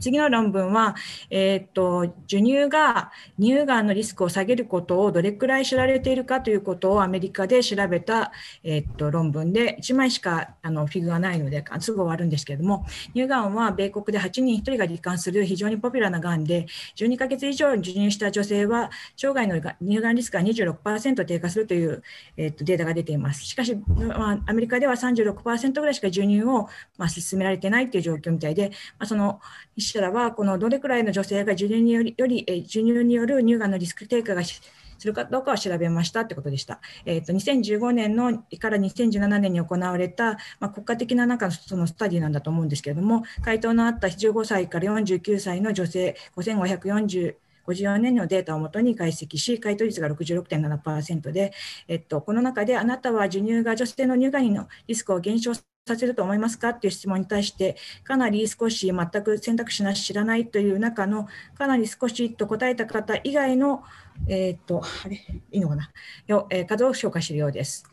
[0.00, 0.94] 次の論文は、
[1.30, 8.32] えーと、授乳が乳がんのリスクを下げることをどれくらい知られているかということをアメリカで調べた、
[8.62, 22.02] えーと、論文で1枚しかあのフィグがないのですぐ終わるんですけれども乳がんは米国で8人1人が罹患する非常にポピュラーながんで12ヶ月以上授乳した女性は生涯の乳がんリスクが26%低下するという、
[22.36, 23.44] えーと、データが出ています。
[23.44, 29.40] しかし、まあ、アメリカでは36%ぐらいしか授乳を、まあ、進められていないという状況みたいで、まあ、その
[29.88, 34.60] したらは、このどれくらいの女性が授乳によりより授乳による乳がんのリスク低下がす
[35.06, 36.80] るかどうかを調べましたということでした。
[37.04, 47.36] えーと、2015年のから2017年に行われた、まあ、国家的な中のそのスタディなんだと思うんですけれども、回答のあった15歳から49歳の女性5540
[47.68, 51.52] 54年のデータをもとに解析し、回答率が66.7%で、
[51.86, 56.68] えっと、この中であなたは授乳が女性の乳がんのリスクを減少ささせると思いますか？
[56.68, 63.82] っていう質問に対して、かなり少し全く選択肢なし知らないという中の、かなり少しと答えた方以外の、
[64.28, 65.90] えっ、と、あれ、いいのかな、
[66.26, 67.84] よえー、数を紹介しているようです。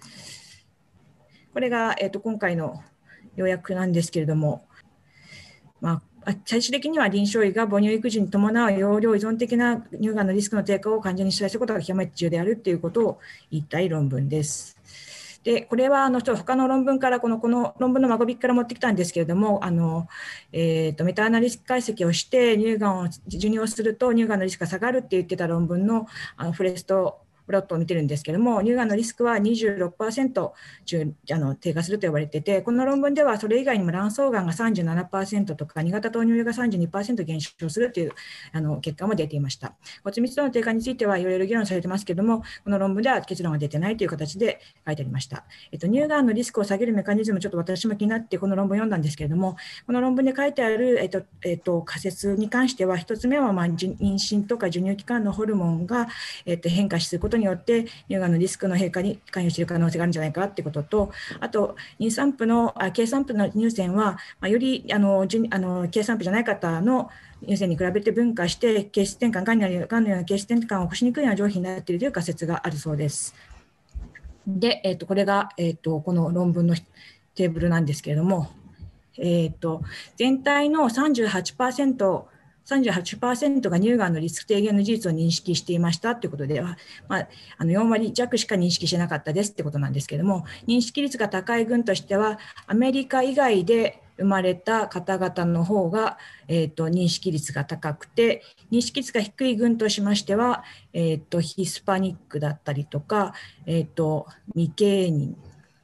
[1.53, 2.83] これが、えっ、と、今回の
[3.35, 4.67] 要約なんですけれども、
[5.81, 13.19] まあ、最終的には臨床医が母乳育児に伴う容量依存的な乳がんのリスクの低下を患者に知らせることが極めて重要であるということを
[13.51, 14.75] 言いたい論文です。
[15.45, 20.07] でこれはあのちょっと他の論文からこのこの論文の孫引きから持ってきたんですけれどもあの、
[20.51, 30.51] えーと、メタアナリス解析をして乳がんを授乳をすると乳がんのリスクが下がるって言ってた論文のあのフレストプロットを見てるんですけども、乳がんのリスクは26%
[30.85, 38.11] 中あの低下すると言われてて、この論文ではそれ以外にも卵巣がんが37%とか、2型糖尿病が32%減少するという
[38.51, 39.75] あの結果も出ていました。
[40.03, 45.45] 骨密度の低下についてはいろいろ議論されてますけども、この論文では結論が出てないという形で書いてありました。
[45.71, 49.55] えっと、乳がんのリスクを下げるメカニズム、ちょっと私も気になってこの論文読んだんですけれども、
[49.85, 56.07] この論文で書いてある、えっとえっと、仮説に関しては、1つ目は、まあ、妊娠とか授乳期間のホルモンが、
[56.45, 67.09] えっと、変化することによって、乳がんのリスクの変化に関与している可能性があるんじゃないかということと、あと、妊産婦の、あ計算婦の乳腺は、まあ、よりあのあの計算婦じゃない方の
[67.43, 73.35] 乳腺に比べて分化して、形質転換、がんのような形質転換を起こしにくいような上皮になっているという仮説があるそうです。
[74.47, 76.75] で、えー、とこれが、えー、とこの論文の
[77.35, 78.49] テーブルなんですけれども、
[79.17, 79.81] えー、と
[80.17, 82.23] 全体の38%、
[82.65, 103.33] 38%が乳がんのリスク低減の事実を認識していましたということでは、まあ、あの4割弱しか認識してなかったですってことなんですけれども、認識率が高い群としては、アメリカ以外で生まれた方々の方が、えーと、認識率が高くて認識率が低い群としましては、えーと、ヒスパニックだったりとか、
[103.65, 105.35] えーと、未経認、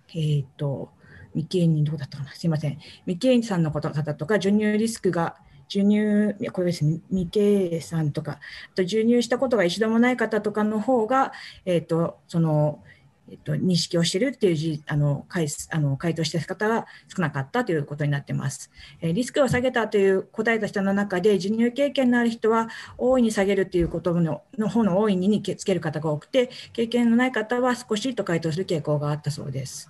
[0.09, 0.89] えー、と
[1.33, 2.79] 未経認どうだったかなすいません。
[3.05, 5.35] 未経認さんの方とか授乳リスクが
[5.71, 11.31] 授乳、これですね、未経さんとか、あと授乳したことが一度もない方とかの方が、
[11.65, 12.83] えっ、ー、と、その、
[13.29, 18.69] えっと、認識をしているっていうあの回あの回答した方が少なかったということになっています。
[18.99, 29.89] えリスクを下げたという答えた人の中で、授乳経験のある人は大いに下げるということのの方の大いににつける方が多くて、経験のない方は少しと回答する傾向があったそうです。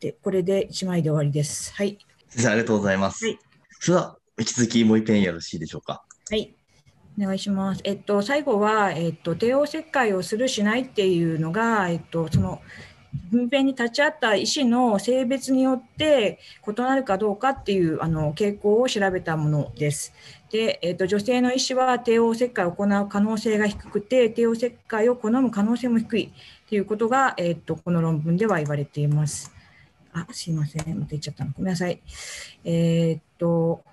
[0.00, 1.74] で、これで1枚で終わりです。
[1.74, 1.98] はい。
[2.30, 3.26] 先生、ありがとうございます。
[3.26, 3.38] はい、
[3.78, 6.02] それでは、引き続きもう一遍よろしいでしょうか？
[6.30, 6.54] はい。
[7.18, 7.82] お願いします。
[7.84, 12.62] えっと、最後は、えっと、帝王切開をするしないっていうのが、えっと、その、
[13.30, 20.14] 分娩に立ち会った医師の性別によって異なるかどうかっていうあの傾向を調べたものです。
[20.50, 26.32] で、えっと、女性の医師は帝王切開を行う可能性が低くて、帝王切開を好む可能性も低い
[26.70, 29.52] ということが、えっと、この論文では言われています。
[30.14, 30.98] あ、すいません。
[30.98, 31.52] また言っちゃったの。
[31.54, 32.00] ごめんなさい。
[32.64, 33.84] えー、っと、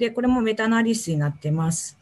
[0.00, 1.98] で、これもメタアナリスになってます。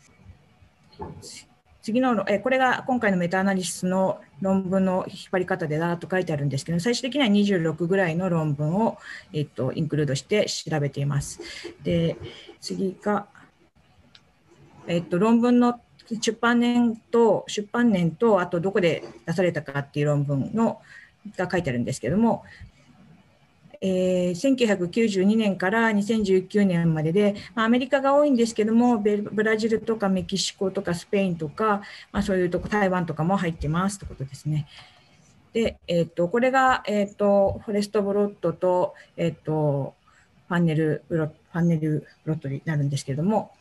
[1.82, 8.98] 次の、えこれが今回のメタアナリシスの論文の引っ張り方でだーっと書いてあるんですけど、最終的には26ぐらいの論文を、
[9.32, 11.40] えっと、インクルードして調べています。
[11.82, 12.16] で、
[12.60, 13.26] 次が、
[14.86, 15.80] えっと、論文の
[16.20, 20.80] 出版年と、出版年と、あとどこで出されたかっていう論文の
[21.36, 22.44] が書いてあるんですけども、
[23.80, 34.66] えー、1992年から2019年までで、まあ、アメリカが多いんですけどもブラジルとかメキシコとかスペインとか、まあ、そういうとこ台湾とかも入ってますということですね。
[35.52, 39.94] で、えーと、これが、えーと、フォレストブロットと,、えーと、
[40.48, 43.52] パネルブロパネルブロットになるんですけども、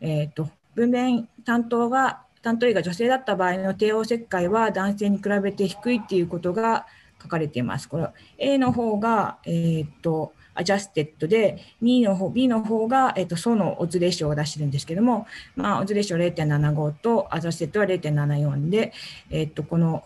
[0.00, 6.86] えー、と分娩担当が担当医が女性だった場合の帝王切開は男性に比べて低いっていうことが
[7.20, 7.88] 書かれています。
[7.88, 18.92] これ A の方が、えー、っと、 adjusted で、B の方 B の方が、えー、っと、そのオズレーションを出してるんですけども、まあ、オズレーション0.75と、アジャステッドは0.74で、
[19.30, 20.04] えー、っと、この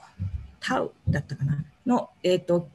[0.60, 1.64] タウだったかな？
[1.86, 2.68] の、えっと、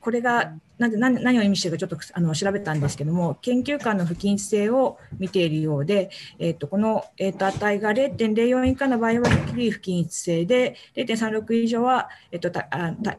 [0.00, 12.64] これがなんで何何を意味しているかちょっとあの調べたんですけども、研究間の不均一性を見ているようで、えー、とこの、えー、と値が0.04以下の場合は低い不均一性で、0.36以上は、えー、とた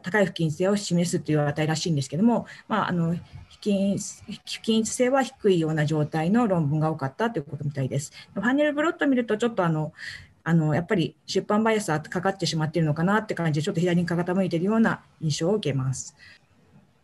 [0.02, 3.16] 高い不均一性を示すという値らしいんですけども、まあ、あの
[3.48, 8.12] 不均一性は低いような状態の論文が多かったということみたいです。
[8.40, 9.92] パネルブロットを見ると、ちょっとあの
[10.44, 16.14] あのやっぱり出版バイアスがかかってしまっているのかなって感じで、ちょっと左に傾いているような印象を受けます。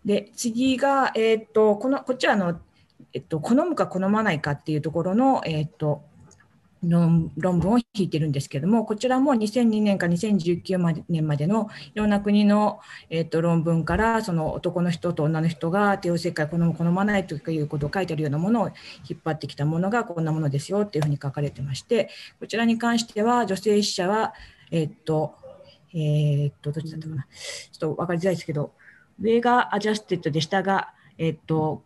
[0.05, 2.61] で次が、えー、っとこのこっちはあの、
[3.13, 6.03] えっと、好むか好まないかっていうところの、えー、っと
[6.89, 18.69] 論論文を引いてるんですけども、こちらも2002年か2019年までのいろんな国の、えー、と論文から、その男の人と女の人が帝王切開好む、好まないということを書いてるようなものを
[19.09, 24.35] 引っ張ってきたものがこんなものですよっていうふうに書かれてまして、こちらに関しては、女性死者は、
[24.71, 25.35] えっ、と、
[25.95, 27.27] えっ、と、どっちだったかな、
[27.73, 28.73] ちょっと分かりづらいですけど、
[29.21, 31.83] 上が adjusted で下が、えっと、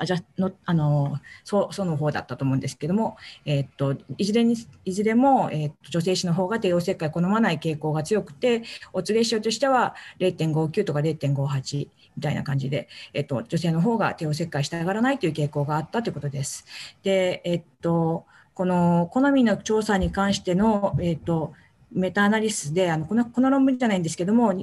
[0.00, 8.62] アジャのあのそその方だったと思うんですけども、えっと、いずれにいずれも、えっと、女性医師の方が帝王切開好まない傾向が強くて、
[8.94, 16.64] odds ratio としては0.59とか0.58みたいな感じで、えっと、女性の方が帝王切開したがらないという傾向があったということです。
[17.02, 18.24] で、えっと、
[18.54, 21.52] この好みの調査に関しての、えっと、
[21.92, 24.54] メタアナリシスであのこのこの論文じゃないんですけども、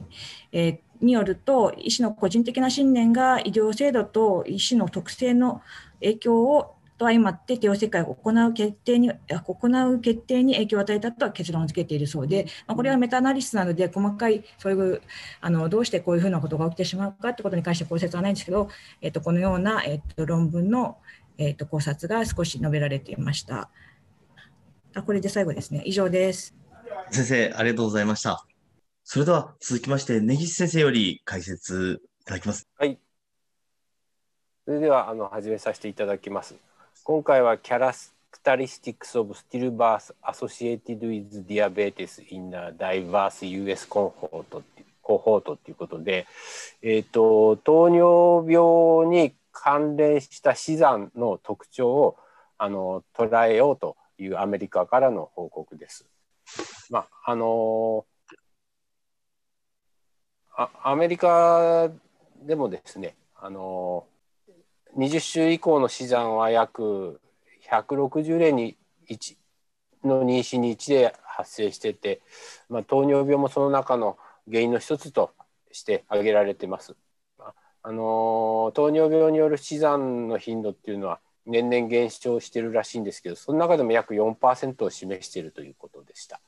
[0.51, 5.61] えー、によると医師の個人的な信念が医療制度と医師の特性の
[5.99, 15.01] 影響をと相まって帝王切開を行う決定に行う決定に影響を与えたと結論付けているそうで、まあ、これはメタアナリシスなので細かいそういう
[15.39, 18.69] あのどうしてこういうふうなことが起きてしまうかということに関して考説はないんですけど、
[19.01, 20.97] えっと、このような、えっと、論文の、
[21.37, 23.69] えっと、考察が少し述べられていました。
[24.95, 25.83] あこれで最後ですね。
[25.85, 26.55] 以上です。
[27.11, 28.47] 先生、ありがとうございました。
[29.09, 32.67] それでは続きまして、根岸先生より解説いただきます。
[32.77, 32.99] はい。
[34.65, 36.55] それでは、あの、始めさせていただきます。
[37.05, 44.61] 今回はキャラクタリスティックスオブスティルバースアソシエイティドウィズディアベーティスインナーダイバース US コンホート
[45.01, 46.27] コホートっていうことで、
[46.81, 52.17] えーと、糖尿病に関連した死産の特徴を
[52.57, 56.05] あの捉えようというアメリカからの報告です。
[56.89, 58.05] まああの
[60.57, 61.89] あアメリカ
[62.41, 64.05] でもですねあの
[64.97, 67.21] 20週以降の死産は約
[67.69, 68.75] 160例に
[69.07, 69.35] 1
[70.03, 72.21] の妊娠に1で発生してて、
[72.69, 74.17] まあ、糖尿病もその中の
[74.49, 75.31] 原因の一つと
[75.71, 76.95] して挙げられてます。
[77.83, 86.41] あの糖尿病による死産の頻度っていうのは年々減少してるらしいんですけどその中でも約4%を示しているということでした。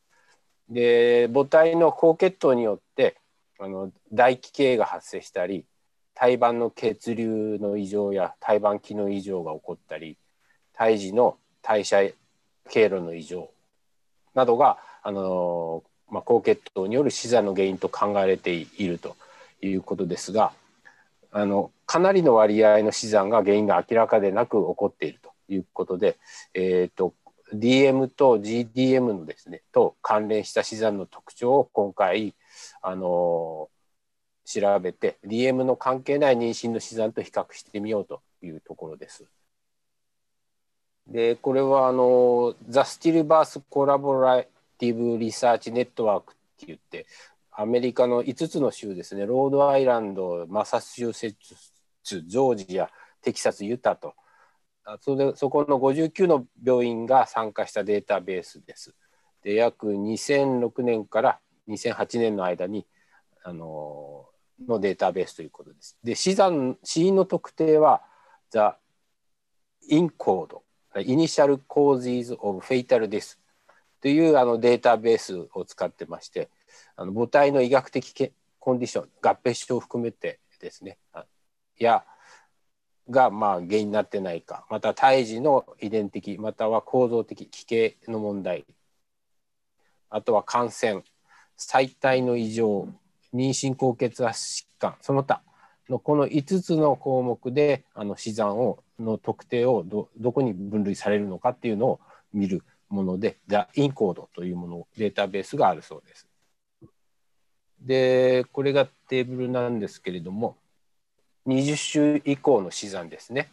[0.68, 3.19] で母体の高血糖によって
[3.60, 5.66] あの唾液系が発生したり
[6.16, 10.18] 胎盤の血流の異常や胎盤機能異常が起こったり
[10.74, 12.10] 胎児の代謝
[12.70, 13.52] 経路の異常
[14.34, 19.16] などがあの、まあ、高血糖による死産の原因と考えられていると
[19.62, 20.54] いうことですが
[21.32, 26.18] あのかなりの割合の死産が原因が明らかでなく起こっているということで、
[26.54, 27.14] えーと、
[27.54, 32.36] DM と GDM のですねと関連した死産の特徴を今回
[32.82, 33.70] あの
[34.46, 39.26] 調べて DM の関係ない妊娠の死産と比較してみようというところです。
[41.08, 44.44] でこれはあのザ・スティルバース・コラボラ
[44.78, 47.08] ティブ・リサーチ・ネットワークって言って
[47.52, 51.36] アメリカの5つの州ですねロードアイランドマサチューセッ
[52.04, 52.90] ツジョージア
[53.22, 54.14] テキサスユタと
[55.00, 58.94] それそこの59の病院が参加したデータベースです。
[59.44, 62.86] で約2006年から2008年の間に
[63.44, 64.26] あの
[64.68, 65.98] のデータベースということです。
[66.04, 68.02] で、死産、死因の特定は、
[68.52, 68.76] The
[69.92, 70.60] INCODE、
[70.96, 73.38] Initial Causes of Fatal Death
[74.02, 76.50] というあのデータベースを使ってまして、
[76.96, 80.98] あの母体の医学的コンディション、合併症を含めてですね、
[81.78, 82.04] や、
[83.10, 88.66] がまあ原因になってないか、また胎児の遺伝的、または構造的、奇形の問題、
[90.10, 91.04] あとは感染、
[91.58, 92.88] 最体の異常、
[93.34, 94.96] 妊娠高血圧疾患。
[95.02, 95.42] その他
[95.90, 102.00] のこの5つの項目であの死産をの特定をどどこに分類されるのかっていうのを
[102.34, 106.28] 見るもので The Encode というものデータベースがあるそうです。
[107.82, 110.58] でこれがテーブルなんですけれども
[111.48, 113.50] 20週以降の死産ですね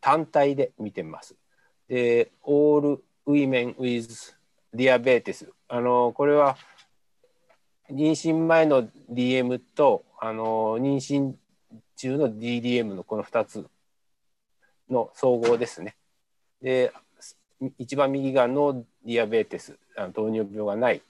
[0.00, 1.34] 単体で見てます。
[1.88, 4.34] で All Women with
[4.74, 6.56] Diabetes あのこれは
[7.90, 11.34] 妊娠前の DM とあの妊娠
[11.96, 13.66] 中の DDM のこの2つ
[14.88, 15.96] の総合ですね。
[16.62, 16.92] で
[17.78, 21.02] 一番右が no diabetes あの糖尿病がない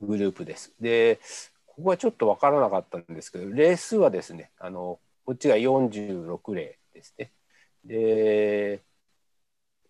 [0.00, 0.72] グループです。
[0.80, 1.18] で
[1.66, 7.32] ここはちょっと分からなかったんですけど例数はですねあのこっちが46例ですね。
[7.84, 8.80] で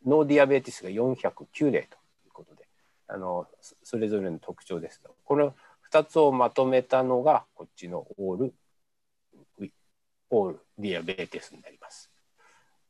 [0.05, 2.67] no diabetes が409例ということで
[3.07, 3.47] あの
[3.83, 5.03] それぞれの特徴です。
[5.25, 5.55] この
[5.93, 8.55] 2つをまとめたのがこっちのオール
[10.31, 12.11] オールディアベーティスになります。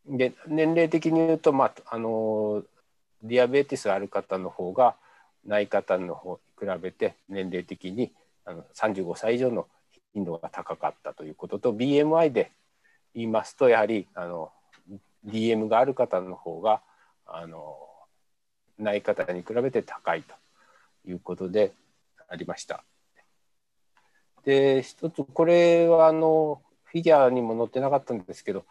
[0.07, 2.63] で年齢的に言うと、まあ、あの
[3.25, 4.95] ディアベーティスある方の方が
[5.45, 8.13] ない方の方に比べて年齢的に
[8.45, 9.67] あの35歳以上の
[10.17, 12.51] 頻度が高かったということと BMI で
[13.15, 14.51] 言いますとやはりあの
[15.27, 16.81] DM がある方の方が
[17.27, 17.77] あの
[18.79, 20.35] ない方に比べて高いと
[21.07, 21.73] いうことで
[22.31, 22.83] ありました。
[24.47, 28.65] で一つこれはあのフィギュアにも載ってなかったんですけど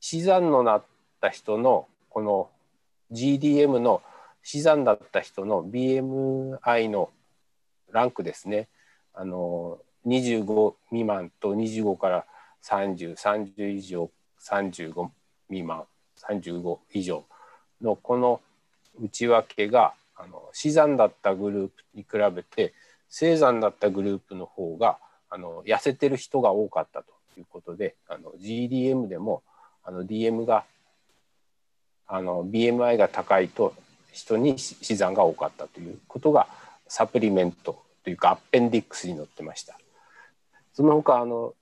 [0.00, 0.84] 死産のなっ
[1.20, 2.48] た人のこの
[3.12, 4.00] GDM の
[4.42, 7.10] 死産だった人の BMI の
[7.90, 8.68] ランクですね
[9.12, 12.24] あの25未満と25から
[12.64, 15.08] 3030以上35
[15.48, 15.84] 未満
[16.16, 17.24] 35以上
[17.80, 18.40] のこの
[19.00, 22.74] 内訳があの死産だったグループに比べて
[23.08, 24.98] 生産だったグループの方が
[25.30, 29.42] あの痩せてる人が多かったということであの GDM でも
[29.84, 30.64] あの DM が
[32.06, 33.74] あの BMI が高いと
[34.12, 36.48] 人に死産が多かったということが
[36.88, 39.78] サプリメントというかアッペンディックスに載ってました。
[40.78, 41.54] その他あの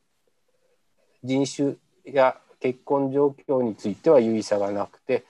[1.24, 5.24] 人種や結婚状況については有意差がなくて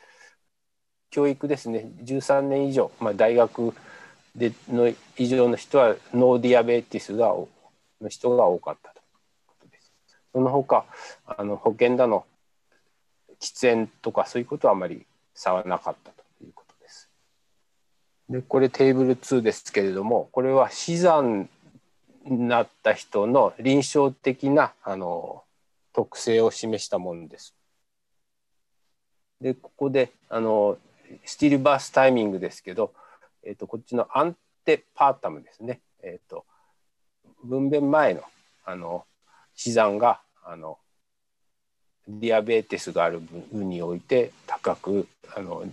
[1.08, 3.72] 教育ですね13年以上、まあ、大学
[4.34, 9.02] での以上の人は no diabetes がの人が多かったという
[9.46, 9.92] ことです。
[10.32, 10.84] その他
[11.24, 12.26] あの保険だの
[13.40, 17.08] 喫煙とかそういうことはあまり差はなかったということです。
[18.28, 21.48] でこれテーブル2ですけれどもこれは死産
[22.28, 25.44] なった人の臨床的なあの
[25.92, 27.54] 特性を示したものです。
[29.40, 30.78] でここであの
[31.24, 32.92] stillbirth timing ですけど、
[33.42, 36.44] えーと、こっちの antepartum ですね、えーと、
[37.44, 38.22] 分娩前の
[38.64, 39.04] あの
[39.54, 40.78] 死産があの
[42.08, 45.64] diabetes がある分において高くあの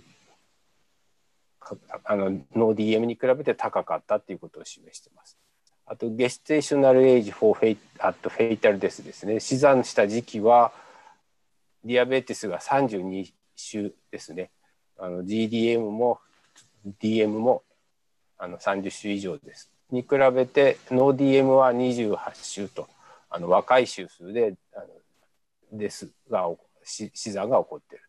[2.04, 5.38] あのノー DM に比べて高かったということを示してます。
[5.86, 9.40] あと gestational age for fe at fetal death ですね。
[9.40, 10.72] 死産した時期は
[11.84, 14.50] diabetes が32週ですね。
[14.98, 16.20] あの GDM も
[17.00, 17.62] DM も
[18.38, 19.70] あの30週以上です。
[19.90, 22.88] に比べてノー DM は28週と
[23.28, 24.80] あの若い週数であ
[25.72, 26.48] のですが
[26.82, 28.04] 死産が起こっている。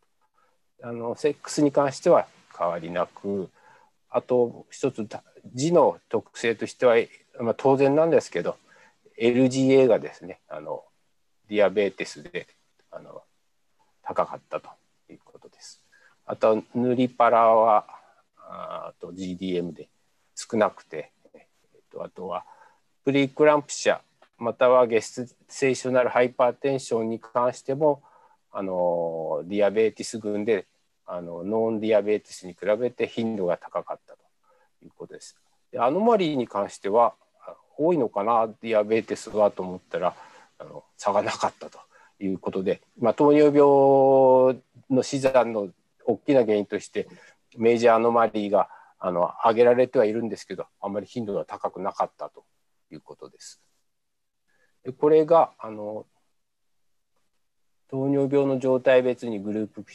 [0.83, 3.49] あのセックスに関しては変わりなく
[4.09, 5.05] あと一つ
[5.53, 6.95] 字の特性としては、
[7.39, 8.57] まあ、当然なんですけど
[9.17, 10.83] LGA がですねあの
[11.49, 12.47] ディアベーテスで
[12.91, 13.21] あの
[14.03, 14.69] 高かったと
[15.09, 15.81] いうことです。
[16.25, 17.85] あと塗りパラは
[18.37, 19.89] あと GDM で
[20.35, 21.41] 少なくて、えっ
[21.91, 22.45] と、あとは
[23.03, 23.99] プリクランプシャ
[24.37, 28.01] またはゲスセーショナルハイパーテンションに関しても
[28.51, 30.65] あの diabetes 群で
[31.05, 34.19] あの non-diabetes に比べて頻度が高かったと
[34.83, 35.37] いうことです。
[35.71, 37.13] で anomaly に関しては
[37.77, 40.15] 多いのかな diabetes はと思ったら
[40.59, 41.79] あの差がなかったと
[42.19, 45.69] いうことで、まあ、糖尿病の死産の
[46.05, 47.07] 大きな原因として
[47.57, 48.69] major anomaly が
[48.99, 52.43] あの挙げられてはいるんですけどあんまり頻度が高くなかったと
[52.91, 53.61] いうことです。
[54.83, 56.05] でこれがあの
[57.89, 59.85] 糖尿病の状態別にグループ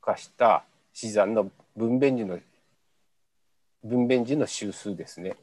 [0.00, 2.38] 化した死産の分娩時の
[3.84, 5.36] 分娩時の周数ですね。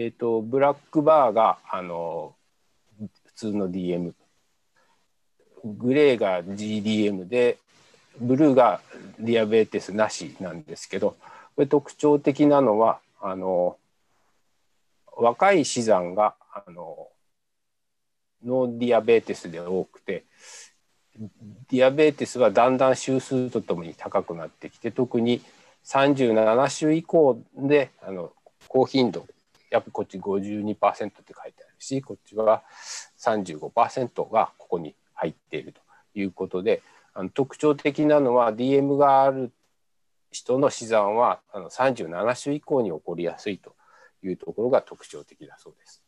[0.00, 2.36] えーと、ブラックバーがあの
[3.00, 4.12] 普通の DM
[5.64, 7.58] グレーが GDM で
[8.20, 8.80] ブルーが
[9.18, 11.16] ディアベーテスなしなんですけど
[11.56, 13.76] これ特徴的なのはあの
[15.16, 17.08] 若い死産があの
[18.44, 20.22] no diabetes で多くて
[21.70, 25.42] diabetes はだんだん週数とともに高くなってきて特に
[25.84, 28.30] 37週以降であの
[28.68, 29.26] 高頻度
[29.70, 32.62] やっぱこっち52%って書いてあるしこっちは
[33.18, 35.80] 35%がここに入っていると
[36.14, 36.82] いうことで
[37.14, 39.52] あの特徴的なのは DM がある
[40.30, 43.74] 人の死産はあの37週以降に起こりやすいと
[44.22, 46.02] いうところが特徴的だそうです。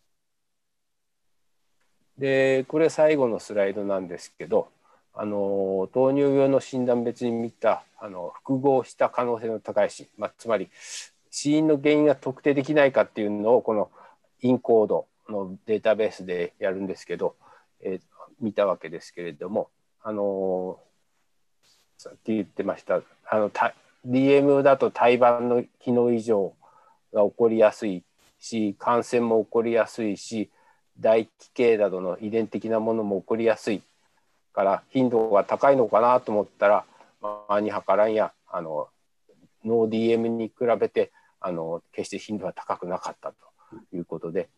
[2.18, 4.68] でこれ最後のスライドなんですけど
[5.14, 10.68] あの糖尿病の診断別に見たあの複合した可能性の高い死、まあ、つまり
[11.30, 13.90] 死因の原因が特定できないかっていうのをこの
[14.42, 17.36] インコードのデータベースでやるんですけど、
[17.80, 18.00] えー、
[18.40, 19.68] 見たわけですけれども
[20.02, 20.78] あの
[21.98, 23.50] さっき言ってましたあの
[24.06, 26.54] DM だと胎盤の機能異常
[27.12, 28.02] が起こりやすい
[28.40, 30.50] し感染も起こりやすいし
[30.96, 33.82] 唾液系などの遺伝的なものも起こりやすい
[34.52, 36.84] から頻度が高いのかなと思ったら
[37.48, 38.88] マニハカランやあの
[39.64, 43.36] ノー DM に比べてあの決して頻度は高くなかったと
[43.92, 44.48] いうことで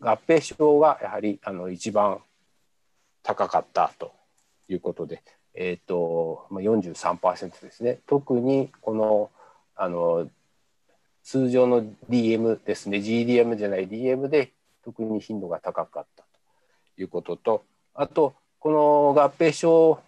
[0.00, 2.18] 合併症がやはりあの一番
[3.22, 4.12] 高かったと
[4.68, 5.22] いうことで
[5.54, 8.00] えーとまあ、43%ですね。
[8.06, 9.30] 特にこの
[9.76, 10.28] あの
[11.22, 12.98] 通常の DM ですね。
[12.98, 14.52] GDM じゃない DM で
[14.84, 16.24] 特に頻度が高かった
[16.96, 17.64] ということと
[17.94, 20.00] あとこの合併症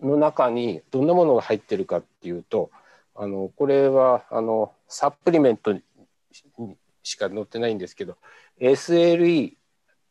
[0.00, 2.70] の中にどんなものが入ってるかっていうと
[3.16, 5.82] あのこれはあのサプリメントに
[7.02, 8.16] しか載ってないんですけど
[8.60, 9.54] SLE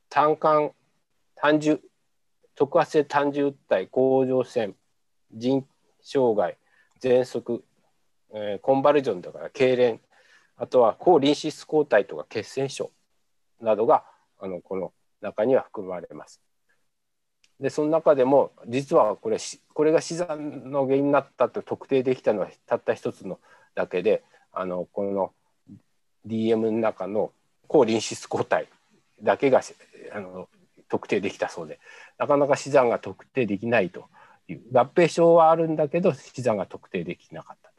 [0.09, 0.71] 単管
[1.35, 1.79] 単純
[2.55, 4.75] 特発性単純訴え甲状腺
[5.33, 5.65] 腎
[6.01, 6.57] 障害
[7.01, 7.63] 喘息
[8.37, 9.99] えー、コンバルジョンだから痙攣
[10.57, 12.91] あとは抗リンシス抗体とか血栓症
[13.61, 14.03] などが
[14.39, 14.91] あのこの
[15.21, 16.41] 中には含まれます。
[17.59, 19.37] でその中でも実はこれ
[19.73, 23.39] これが死産の原因になったと特定できたのはたった一つの
[23.75, 25.31] だけであのこの
[26.27, 27.31] DM の中の
[27.67, 28.67] 抗リンシス抗体
[29.21, 29.61] だけが
[30.13, 30.49] あの
[30.89, 31.79] 特定できたそうで
[32.17, 34.05] なかなか死産が特定できないと
[34.47, 37.75] いう合併症はあるんだけど死産が特定できなかったと。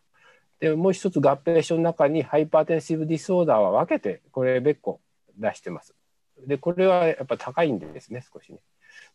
[0.59, 5.01] でもう一つ合併症の中にハイパーテンシブディソーダーは分けてこれ別個
[5.37, 5.95] 出してます。
[6.47, 8.59] でこれはやっぱ高いんですね少しね。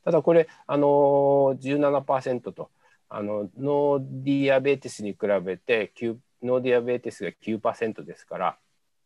[0.03, 2.69] ただこれあのー17%と
[3.09, 5.91] あの no diabetes に比べて
[6.41, 8.57] no diabetes が9%ですから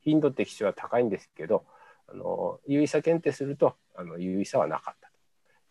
[0.01, 1.65] 頻度的には高いんですけど
[2.07, 5.09] あの有意差検定するとあの有意差はなかった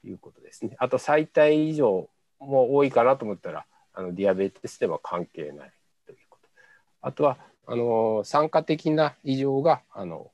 [0.02, 0.76] ということですね。
[0.78, 2.08] あと臍帯異常
[2.40, 3.64] も多いかなと思ったら
[3.94, 5.72] あの diabetes でも関係ない
[6.06, 6.48] ということ。
[7.02, 10.32] あとはあの産科的な異常があの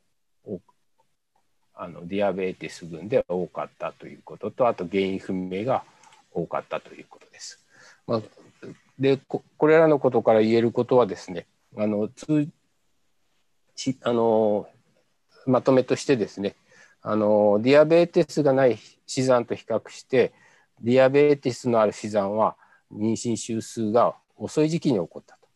[1.83, 5.83] あの diabetes 群で多かったということとあと原因不明が
[6.31, 7.65] 多かったということです。
[8.07, 8.23] まあ、
[8.99, 11.47] でこれらのことから言えることはですね
[11.79, 12.49] あの通
[14.03, 14.69] あの
[15.47, 16.55] まとめとしてですね
[17.01, 20.35] あの diabetes がない死産と比較して
[20.83, 22.57] diabetes のある死産は
[22.95, 25.49] 妊娠周数が遅い時期に起こったと。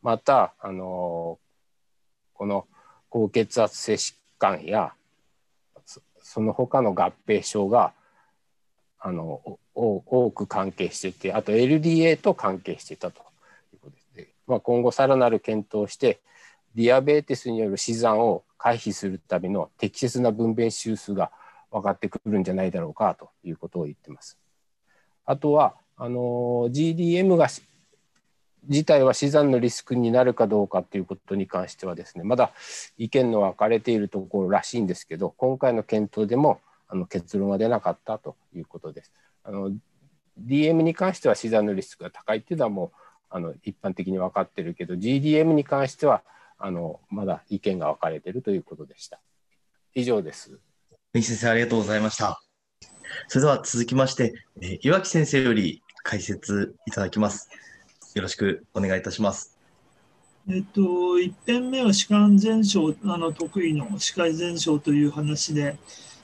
[0.00, 1.38] またあの
[2.32, 2.66] この
[3.10, 4.94] 高血圧性疾患や
[6.26, 7.92] その他の合併症が
[8.98, 13.20] あの多く関係しててあと LDA と関係していたと
[13.72, 16.18] いうことです、まあ、今後さらなる検討をして
[16.74, 21.30] ディアベーテスによる死産を回避するための適切な分娩周数が
[21.70, 24.36] 分かってくるんじゃないだろうかということを言ってます。
[25.24, 27.48] あとはあの GDM が
[28.68, 32.52] 自体は死産のリスクになるかどうかということに関してはですねまだ
[32.98, 39.12] 意見の分かれているところらしいんですけど今回の検討でもあの結論は出なかったということです。
[39.44, 39.72] あの
[40.44, 42.98] DM に関しては死産のリスクが高いっていうのはもう
[43.30, 46.22] あの一般的に分かってるけど GDM に関しては
[46.58, 49.20] あのまだ意見が分かれているということでした。
[49.94, 50.58] 以上です。
[51.14, 52.42] 先生ありがとうございました。
[53.28, 57.48] それでは続きまして、えー、岩木先生より解説いただきます。
[58.16, 59.58] よろしくお願いいたします。
[60.48, 65.76] えっと、1編目は歯間全症あの得意の歯科医全症という話で、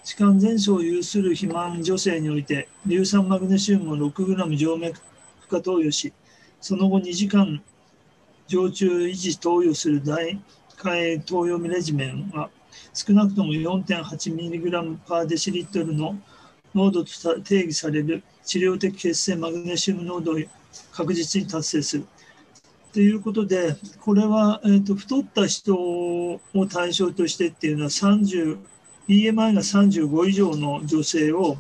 [0.02, 5.00] 歯間全症を有する肥満女性において、硫酸マグネシウムを 6g 静脈
[5.50, 6.14] 負荷投与し、
[6.62, 7.62] その後2時間
[8.46, 10.40] 常駐維持投与する大
[10.78, 12.48] 替投与レジメンは、
[12.94, 16.18] 少なくとも 4.8mg パーデシリットルの
[16.74, 20.38] 濃度と定義される治療的血清マグネシウム濃度
[20.92, 22.06] 確実に達成する。
[22.92, 28.58] ということで、これは、えーと、太った人を対象としてっていうのは30、
[29.08, 31.56] BMI が35以上の女性を、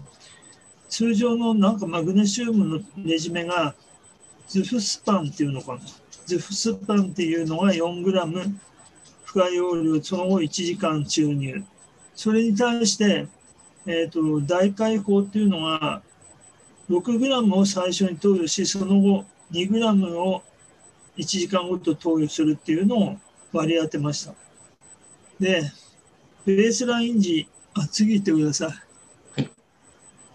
[0.90, 3.74] 通常のなんかマグネシウムのねじめが、
[4.46, 5.80] ズフスパンっていうのかな。
[6.26, 8.42] ズフスパンっていうのが4グラム、
[9.24, 11.64] 不可容量、その後1時間注入。
[12.14, 13.26] それに対して、
[13.86, 16.02] えーと、大解放っていうのが
[16.92, 20.42] 6グラムを最初に投与し、その後2グラムを
[21.16, 23.16] 1時間ごと投与するっていうのを
[23.52, 24.34] 割り当てました。
[25.40, 25.62] で、
[26.44, 28.68] ベースライン時、あ、次行ってくださ
[29.38, 29.48] い。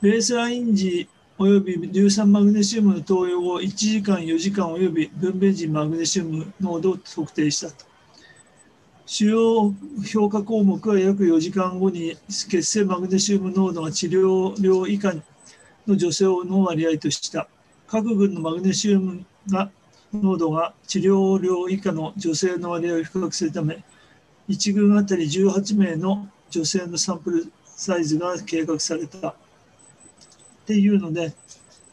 [0.01, 7.85] ベースライン時および硫酸マグネシウムの投与後1時間、4時間および分娩時マグネシウム濃度を測定したと。
[9.05, 9.73] 主要
[10.11, 15.13] 評価項目は約4時間後に血清マグネシウム濃度が治療量以下
[15.87, 17.47] の女性の割合とした。
[17.87, 19.71] 各群のマグネシウムが
[20.13, 23.83] 濃度が治療量以下の女性の割合を比較するため、
[24.49, 29.29] 1群あたり18名の女性のサンプルサイズが計画された。
[29.29, 29.33] っ
[30.65, 31.33] ていうので、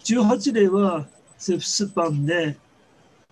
[0.05, 1.07] 18例は
[1.39, 2.57] セフスパンで、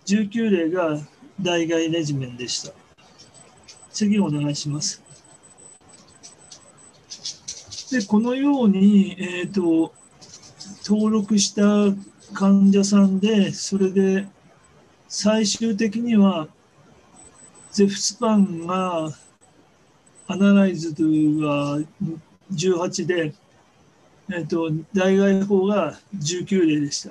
[0.07, 0.99] 19例が
[1.41, 2.73] 代替レジメンでした。
[3.93, 5.03] 次お願いします。
[7.91, 9.93] で、このように、えっ、ー、と、
[10.85, 11.63] 登録した
[12.35, 14.27] 患者さんで、それで
[15.09, 16.49] 最終的には、
[17.71, 19.11] ゼフスパンが
[20.27, 21.79] アナライズが
[22.53, 23.35] 18で、
[24.31, 27.11] えっ、ー、と、代替法が19例でした。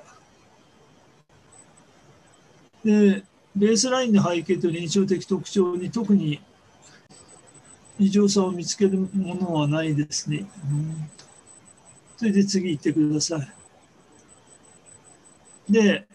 [2.83, 3.23] で、
[3.55, 6.41] ベースラインの背景と臨床的特徴に特に
[7.99, 10.45] 異常さを見つけるものはないですね。
[12.17, 13.60] それで次行ってください。
[15.71, 16.05] で、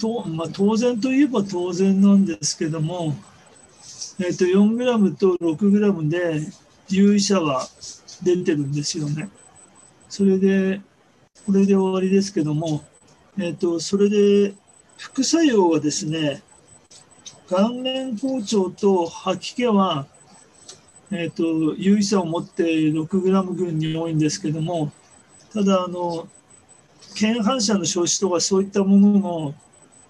[0.00, 3.14] とまあ、当然といえば当然なんですけども、
[4.18, 6.40] えー、と4グラムと6グラムで
[6.88, 7.66] 有意差は
[8.22, 9.28] 出てるんですよね。
[10.08, 10.80] それで、
[11.46, 12.82] これで終わりですけども、
[13.38, 14.54] えー、とそれで
[14.98, 16.42] 副作用はですね、
[17.48, 20.06] 顔面包丁と吐き気は、
[21.10, 24.92] えーと、有意差を持って6グラム群に多いんですけども、
[25.52, 26.28] ただあの、
[27.14, 29.54] 腱反射の消失とかそういったものの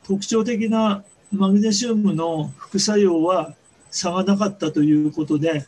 [0.04, 3.54] 特徴的なマグネシウムの副作用は
[3.90, 5.66] 差がなかったということで、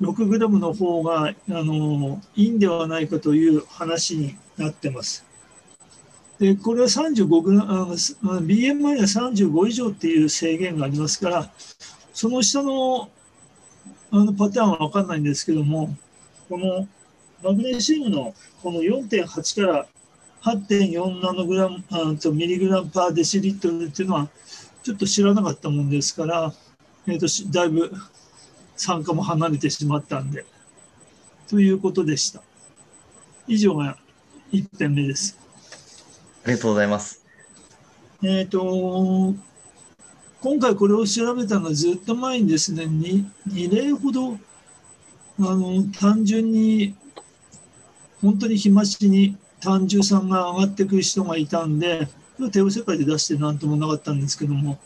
[0.00, 5.24] 6グラムの方があのいいんではないかという話になってます。
[6.38, 11.50] でこれは35グラム、BMI が35以上っていう制限がありますから、
[12.12, 13.08] その下の
[14.10, 15.96] あのパターンは分かんないんですけども、
[16.48, 16.88] この
[17.42, 19.86] マグネシウムのこの4.8から
[20.44, 24.28] 8.4ナノグラムあとミリグラムパーデシリットルっていうのは
[24.82, 26.52] ちょっと知らなかったもんですから、
[27.06, 27.90] えーと、だいぶ
[28.76, 30.44] 参加も離れてしまったんで。
[31.48, 32.42] ということでした。
[33.46, 33.96] 以上が
[34.52, 35.38] 1点目です。
[36.44, 37.24] ありがとうございます。
[38.22, 39.34] えっ、ー、と、
[40.42, 44.36] 今回これを調べたのはずっと前にですね、2, 2例ほどあ
[45.38, 46.94] の単純に
[48.20, 52.06] 本当に日増しに単純さんが上がってくる人がいたんで、
[52.52, 54.78] 帝王世界で出してなんともなかったんですけども、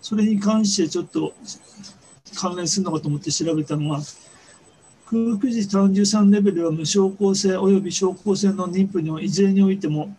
[0.00, 1.34] それに関してちょっと
[2.36, 4.00] 関連するのかと思って調べたのは、
[5.06, 10.16] 空腹時単純酸レベルは無症候性及び症候性の妊婦にいずれにおいても、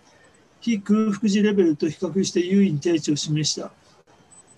[0.60, 3.72] 非空腹時レベルと比較して優位に定値を示した。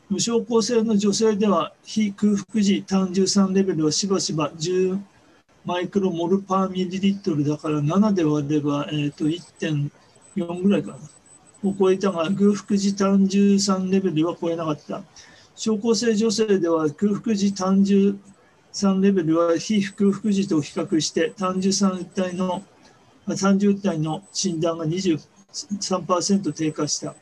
[0.10, 5.00] 無症候性の女性では、非空腹時単純酸レベルはしばしば10
[5.66, 10.98] マイクロモルパーミリリットルだから7で割れば、えー、と1.4ぐらいかな。
[11.64, 15.02] を超えたが、空腹時単純酸レベルは超えなかった。
[15.56, 18.20] 症候性女性では空腹時単純
[18.72, 22.64] 酸レベルは非空腹時と比較して単純酸体の
[23.40, 27.16] 単純体の診断が23%低下した。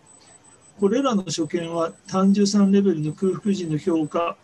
[0.80, 4.38] これらの所見は単純酸レベルの空腹時の評価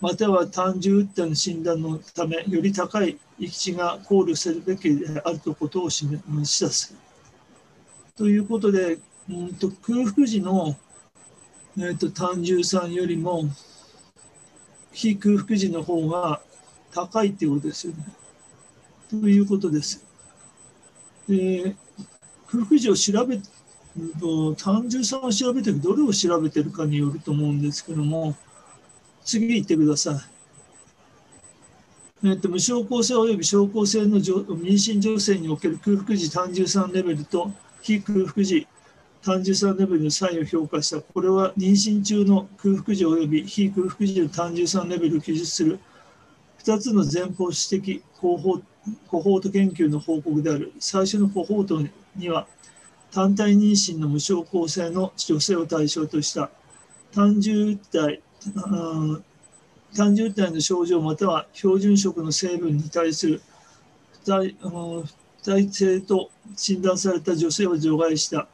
[0.00, 6.94] または単純打の診断のため、より高い域値が考慮するべきであるということを示す。
[8.16, 8.98] ということで、
[9.28, 10.76] うんと空腹時の、
[11.78, 13.44] えーと、単純酸よりも
[14.92, 16.40] 非空腹時の方が
[16.92, 18.04] 高いということですよね。
[19.08, 20.04] ということです。
[21.28, 21.76] で
[22.48, 23.40] 空腹時を調べ
[23.96, 28.36] うん単純酸を調べてどれを調べてるかによると思うんですけども、
[29.24, 30.14] 次行ってください。
[32.28, 37.50] えっと、無症候性及び症候性の妊娠女性における空腹時単純酸レベルと
[37.80, 38.66] 非空腹時
[39.22, 41.00] 単純酸レベルの差異を評価した。
[41.00, 45.78] これは妊娠中の空腹時及び非空腹時の単純酸レベルを記述する
[46.62, 48.60] 2つの前方指摘コホ
[49.08, 50.72] コホート研究の報告である。
[50.78, 51.82] 最初のコホート
[52.16, 52.46] には
[53.10, 56.50] 単体妊娠の無症候性の女性を対象とした
[57.12, 58.22] 単純体
[59.96, 63.42] 単純体の症状または標準色の成分に対する
[64.24, 64.54] 体
[65.42, 68.46] 体性と診断された女性を除外した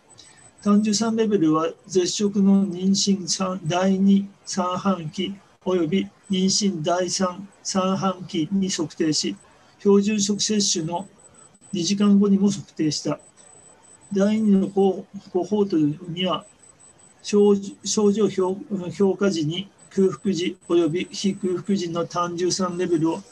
[0.62, 5.34] 単純酸レベルは絶食の妊娠第2三半期
[5.64, 9.37] 及び妊娠第3三半期に測定し
[9.78, 11.07] 標準食摂取の
[11.72, 13.18] 2時間後にも測定した。
[14.12, 15.76] 第2のコホート
[16.11, 16.47] には
[17.22, 17.57] 症
[18.12, 23.22] 状評価時に空腹時及び非空腹時の単純酸レベルを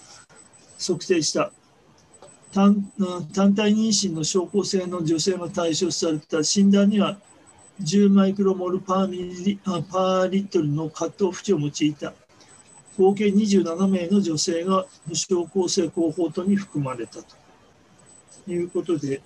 [0.79, 1.53] 測定した。
[2.55, 7.19] 単体妊娠の症候性の女性が対象された診断には
[7.83, 12.15] 10マイクロモルパーミリパーリットルのカットオフ値を用いた。
[12.97, 17.37] 合計27名の女性が無症候性候補とに含まれたと。
[18.47, 19.23] いうことで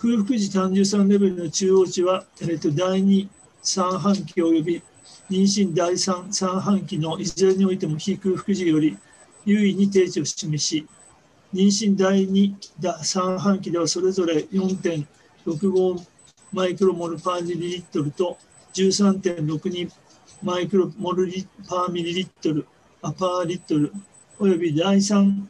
[0.00, 3.28] 空腹時単純酸レベルの中央値は、えー、と第2
[3.62, 4.82] 三半期及び
[5.30, 8.96] 妊娠第3三半期のいずれにおいても非空腹時より
[9.44, 10.86] 優位に定値を示し、
[11.52, 12.54] 妊娠第2
[13.02, 16.06] 三半期ではそれぞれ4.65
[16.52, 18.38] マイクロモルパーミリリットルと
[18.72, 19.90] 13.62
[20.42, 22.66] マイクロモルリパーミリリットル、
[23.02, 23.92] アパーリットル、
[24.38, 25.46] および第3、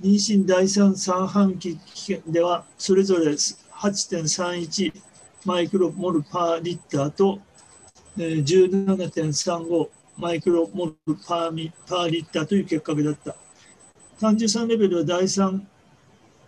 [0.00, 1.78] 妊娠第3三半期
[2.26, 4.92] ではそれぞれ8.31
[5.44, 7.40] マイクロモルパーリッターと
[8.16, 9.88] 17.35
[10.18, 10.94] マイクロモル
[11.26, 13.36] パーミパーリッターという結果だった。
[14.18, 15.60] 単純酸レベルは第3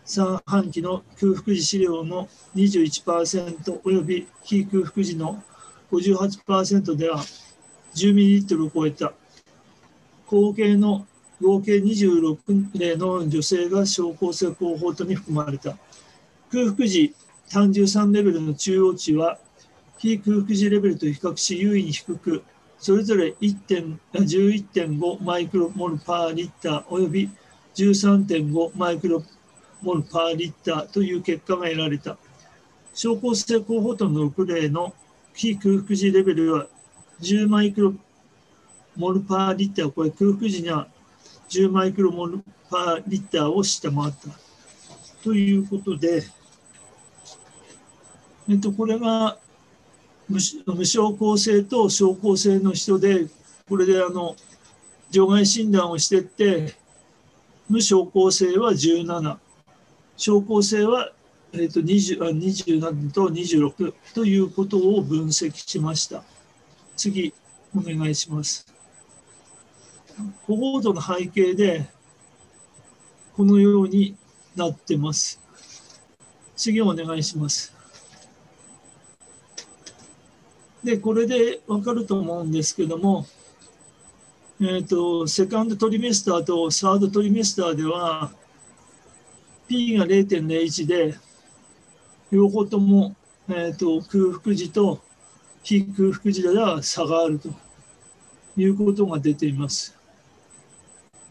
[0.06, 5.42] 三半期の空腹時飼料の21%および非空腹時の
[5.92, 7.18] 58%では
[7.94, 9.12] 10ml を超えた
[10.26, 11.06] 合計の
[11.42, 15.76] 合計26例の女性が症候性候補とに含まれた
[16.50, 17.14] 空腹時
[17.50, 19.38] 単純3レベルの中央値は
[19.98, 22.42] 非空腹時レベルと比較し優位に低く
[22.78, 27.28] それぞれ11.5マイクロモルパーリッターおよび
[27.74, 29.22] 13.5マイクロ
[29.82, 32.16] モルパーリッターという結果が得られた。
[32.94, 34.92] 症候性候補との6例の
[35.34, 36.66] 非空腹時レベルは
[37.20, 37.94] 10マイクロ
[38.96, 40.88] モルパーリッターを超え、空腹時には
[41.48, 44.28] 10マイクロモルパーリッターを下回った。
[45.22, 46.22] ということで、
[48.48, 49.38] えっと、これが
[50.28, 53.26] 無症候性と症候性の人で、
[53.68, 54.36] これであの
[55.10, 56.74] 除外診断をしてって、
[57.68, 59.38] 無症候性は17、
[60.16, 61.12] 症候性は、
[61.52, 66.22] えー、とと27と26ということを分析しました。
[66.96, 67.32] 次、
[67.74, 68.66] お願いします。
[70.42, 71.88] 保護度の背景で、
[73.36, 74.16] このように
[74.56, 75.40] なってます。
[76.56, 77.77] 次お願いします。
[80.88, 83.26] で、これでわかると思うんですけども、
[84.58, 88.32] え、ー、と、セカンドトリメスターとサードトリメスターでは、
[89.68, 91.14] P が0.01で、
[92.32, 93.14] 両方とも、
[93.50, 95.02] えーと、空腹時と
[95.62, 97.50] 非空腹時では差があると
[98.56, 99.94] いうことが出ています。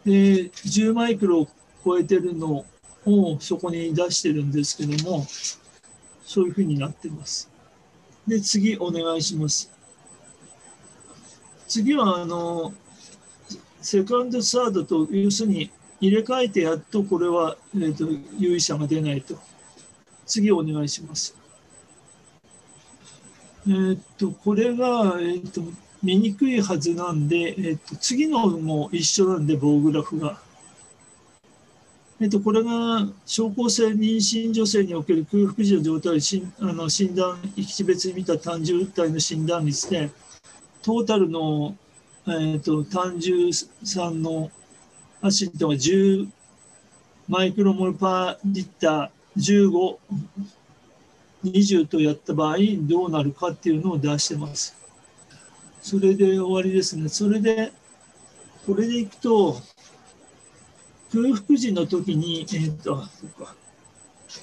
[0.04, 1.48] で10マイクロを
[1.84, 2.64] 超えてるの
[3.04, 5.26] をそこに出してるんですけども、
[6.24, 7.57] そういうふうになってます。
[8.28, 9.70] で、次お願いします。
[11.66, 12.72] 次は、あの、
[13.80, 15.70] セカンド、サードと、要するに
[16.00, 18.06] 入れ替えてやっとこれは、えーと、
[18.38, 19.38] 有意差が出ないと。
[20.26, 21.34] 次お願いします。
[23.66, 25.62] えっ、ー、と、これが、えっ、ー、と、
[26.02, 30.40] 見にくいはずなんで、えっ、ー、と、次のも一緒なんで、棒グラフが。
[32.20, 40.10] えっと、これが症候性妊娠女性における空腹時の状態をしあの診断、一別に見た単純体の診断率で、
[40.82, 41.76] トータルの、
[42.26, 44.50] えっと、単純酸の
[45.20, 46.28] アシッドが10
[47.28, 49.98] マイクロモルパーリッター15、
[51.44, 54.74] 20とやった場合どうなるかっていうのを出してます。
[55.82, 57.08] それで終わりですね。
[57.08, 57.70] それで、
[58.66, 59.60] これでいくと、
[61.12, 63.02] 空腹時の時に、えー、っと、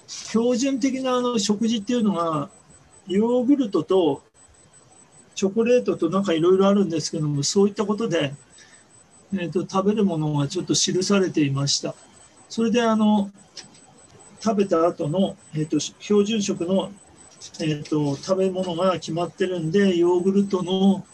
[0.07, 2.49] 標準的なあの食事っていうのが、
[3.07, 4.24] ヨーグルトと
[5.36, 8.34] チョコレートとなんかいろいろあるんですけども、そういったことで、
[9.34, 11.93] えーと、食べるものがちょっと記されていました。
[12.49, 13.32] それであの
[14.39, 16.91] 食べた後の、えーと、標準食の、
[17.59, 21.05] えーと、食べ物が決まってるんで、ヨーグルトの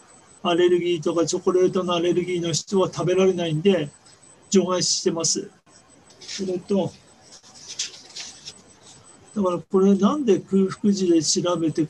[0.44, 3.90] アレルギーとかチョコレートのアレルギーの人は食べられないんで、
[4.52, 5.50] 除外してます。
[6.20, 6.92] それと、
[9.36, 11.88] だからこれなんで空腹時で調べて、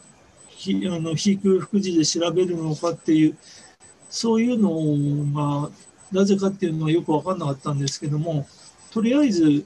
[0.48, 3.38] 非あの非空腹時で調べるのかっていう、
[4.10, 5.72] そういうのが
[6.12, 8.48] なぜかっていうのはよく分かんなかったんですけども、
[8.92, 9.66] とりあえず、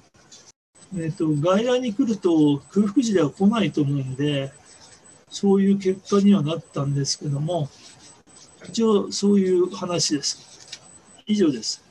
[0.96, 4.54] えーと、外来に来ると空腹時では来ないと思うんで、
[5.30, 7.70] そういう結果にはなったんですけども、
[8.70, 10.80] 一応そういう話です。
[11.28, 11.85] 以上です。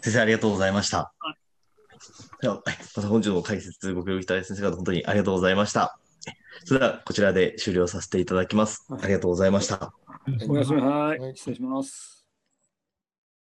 [0.00, 1.12] 先生、ありがとうございました。
[1.18, 2.62] はい、では、
[2.96, 5.98] また本日の解説ご協力いただいた先生方、本当にありがとうございました。
[6.64, 8.86] それでは、こちらで終了させていただきます。
[8.90, 9.92] ありがとうございました。
[10.48, 11.36] おやすみ、はい。
[11.36, 12.17] 失礼します。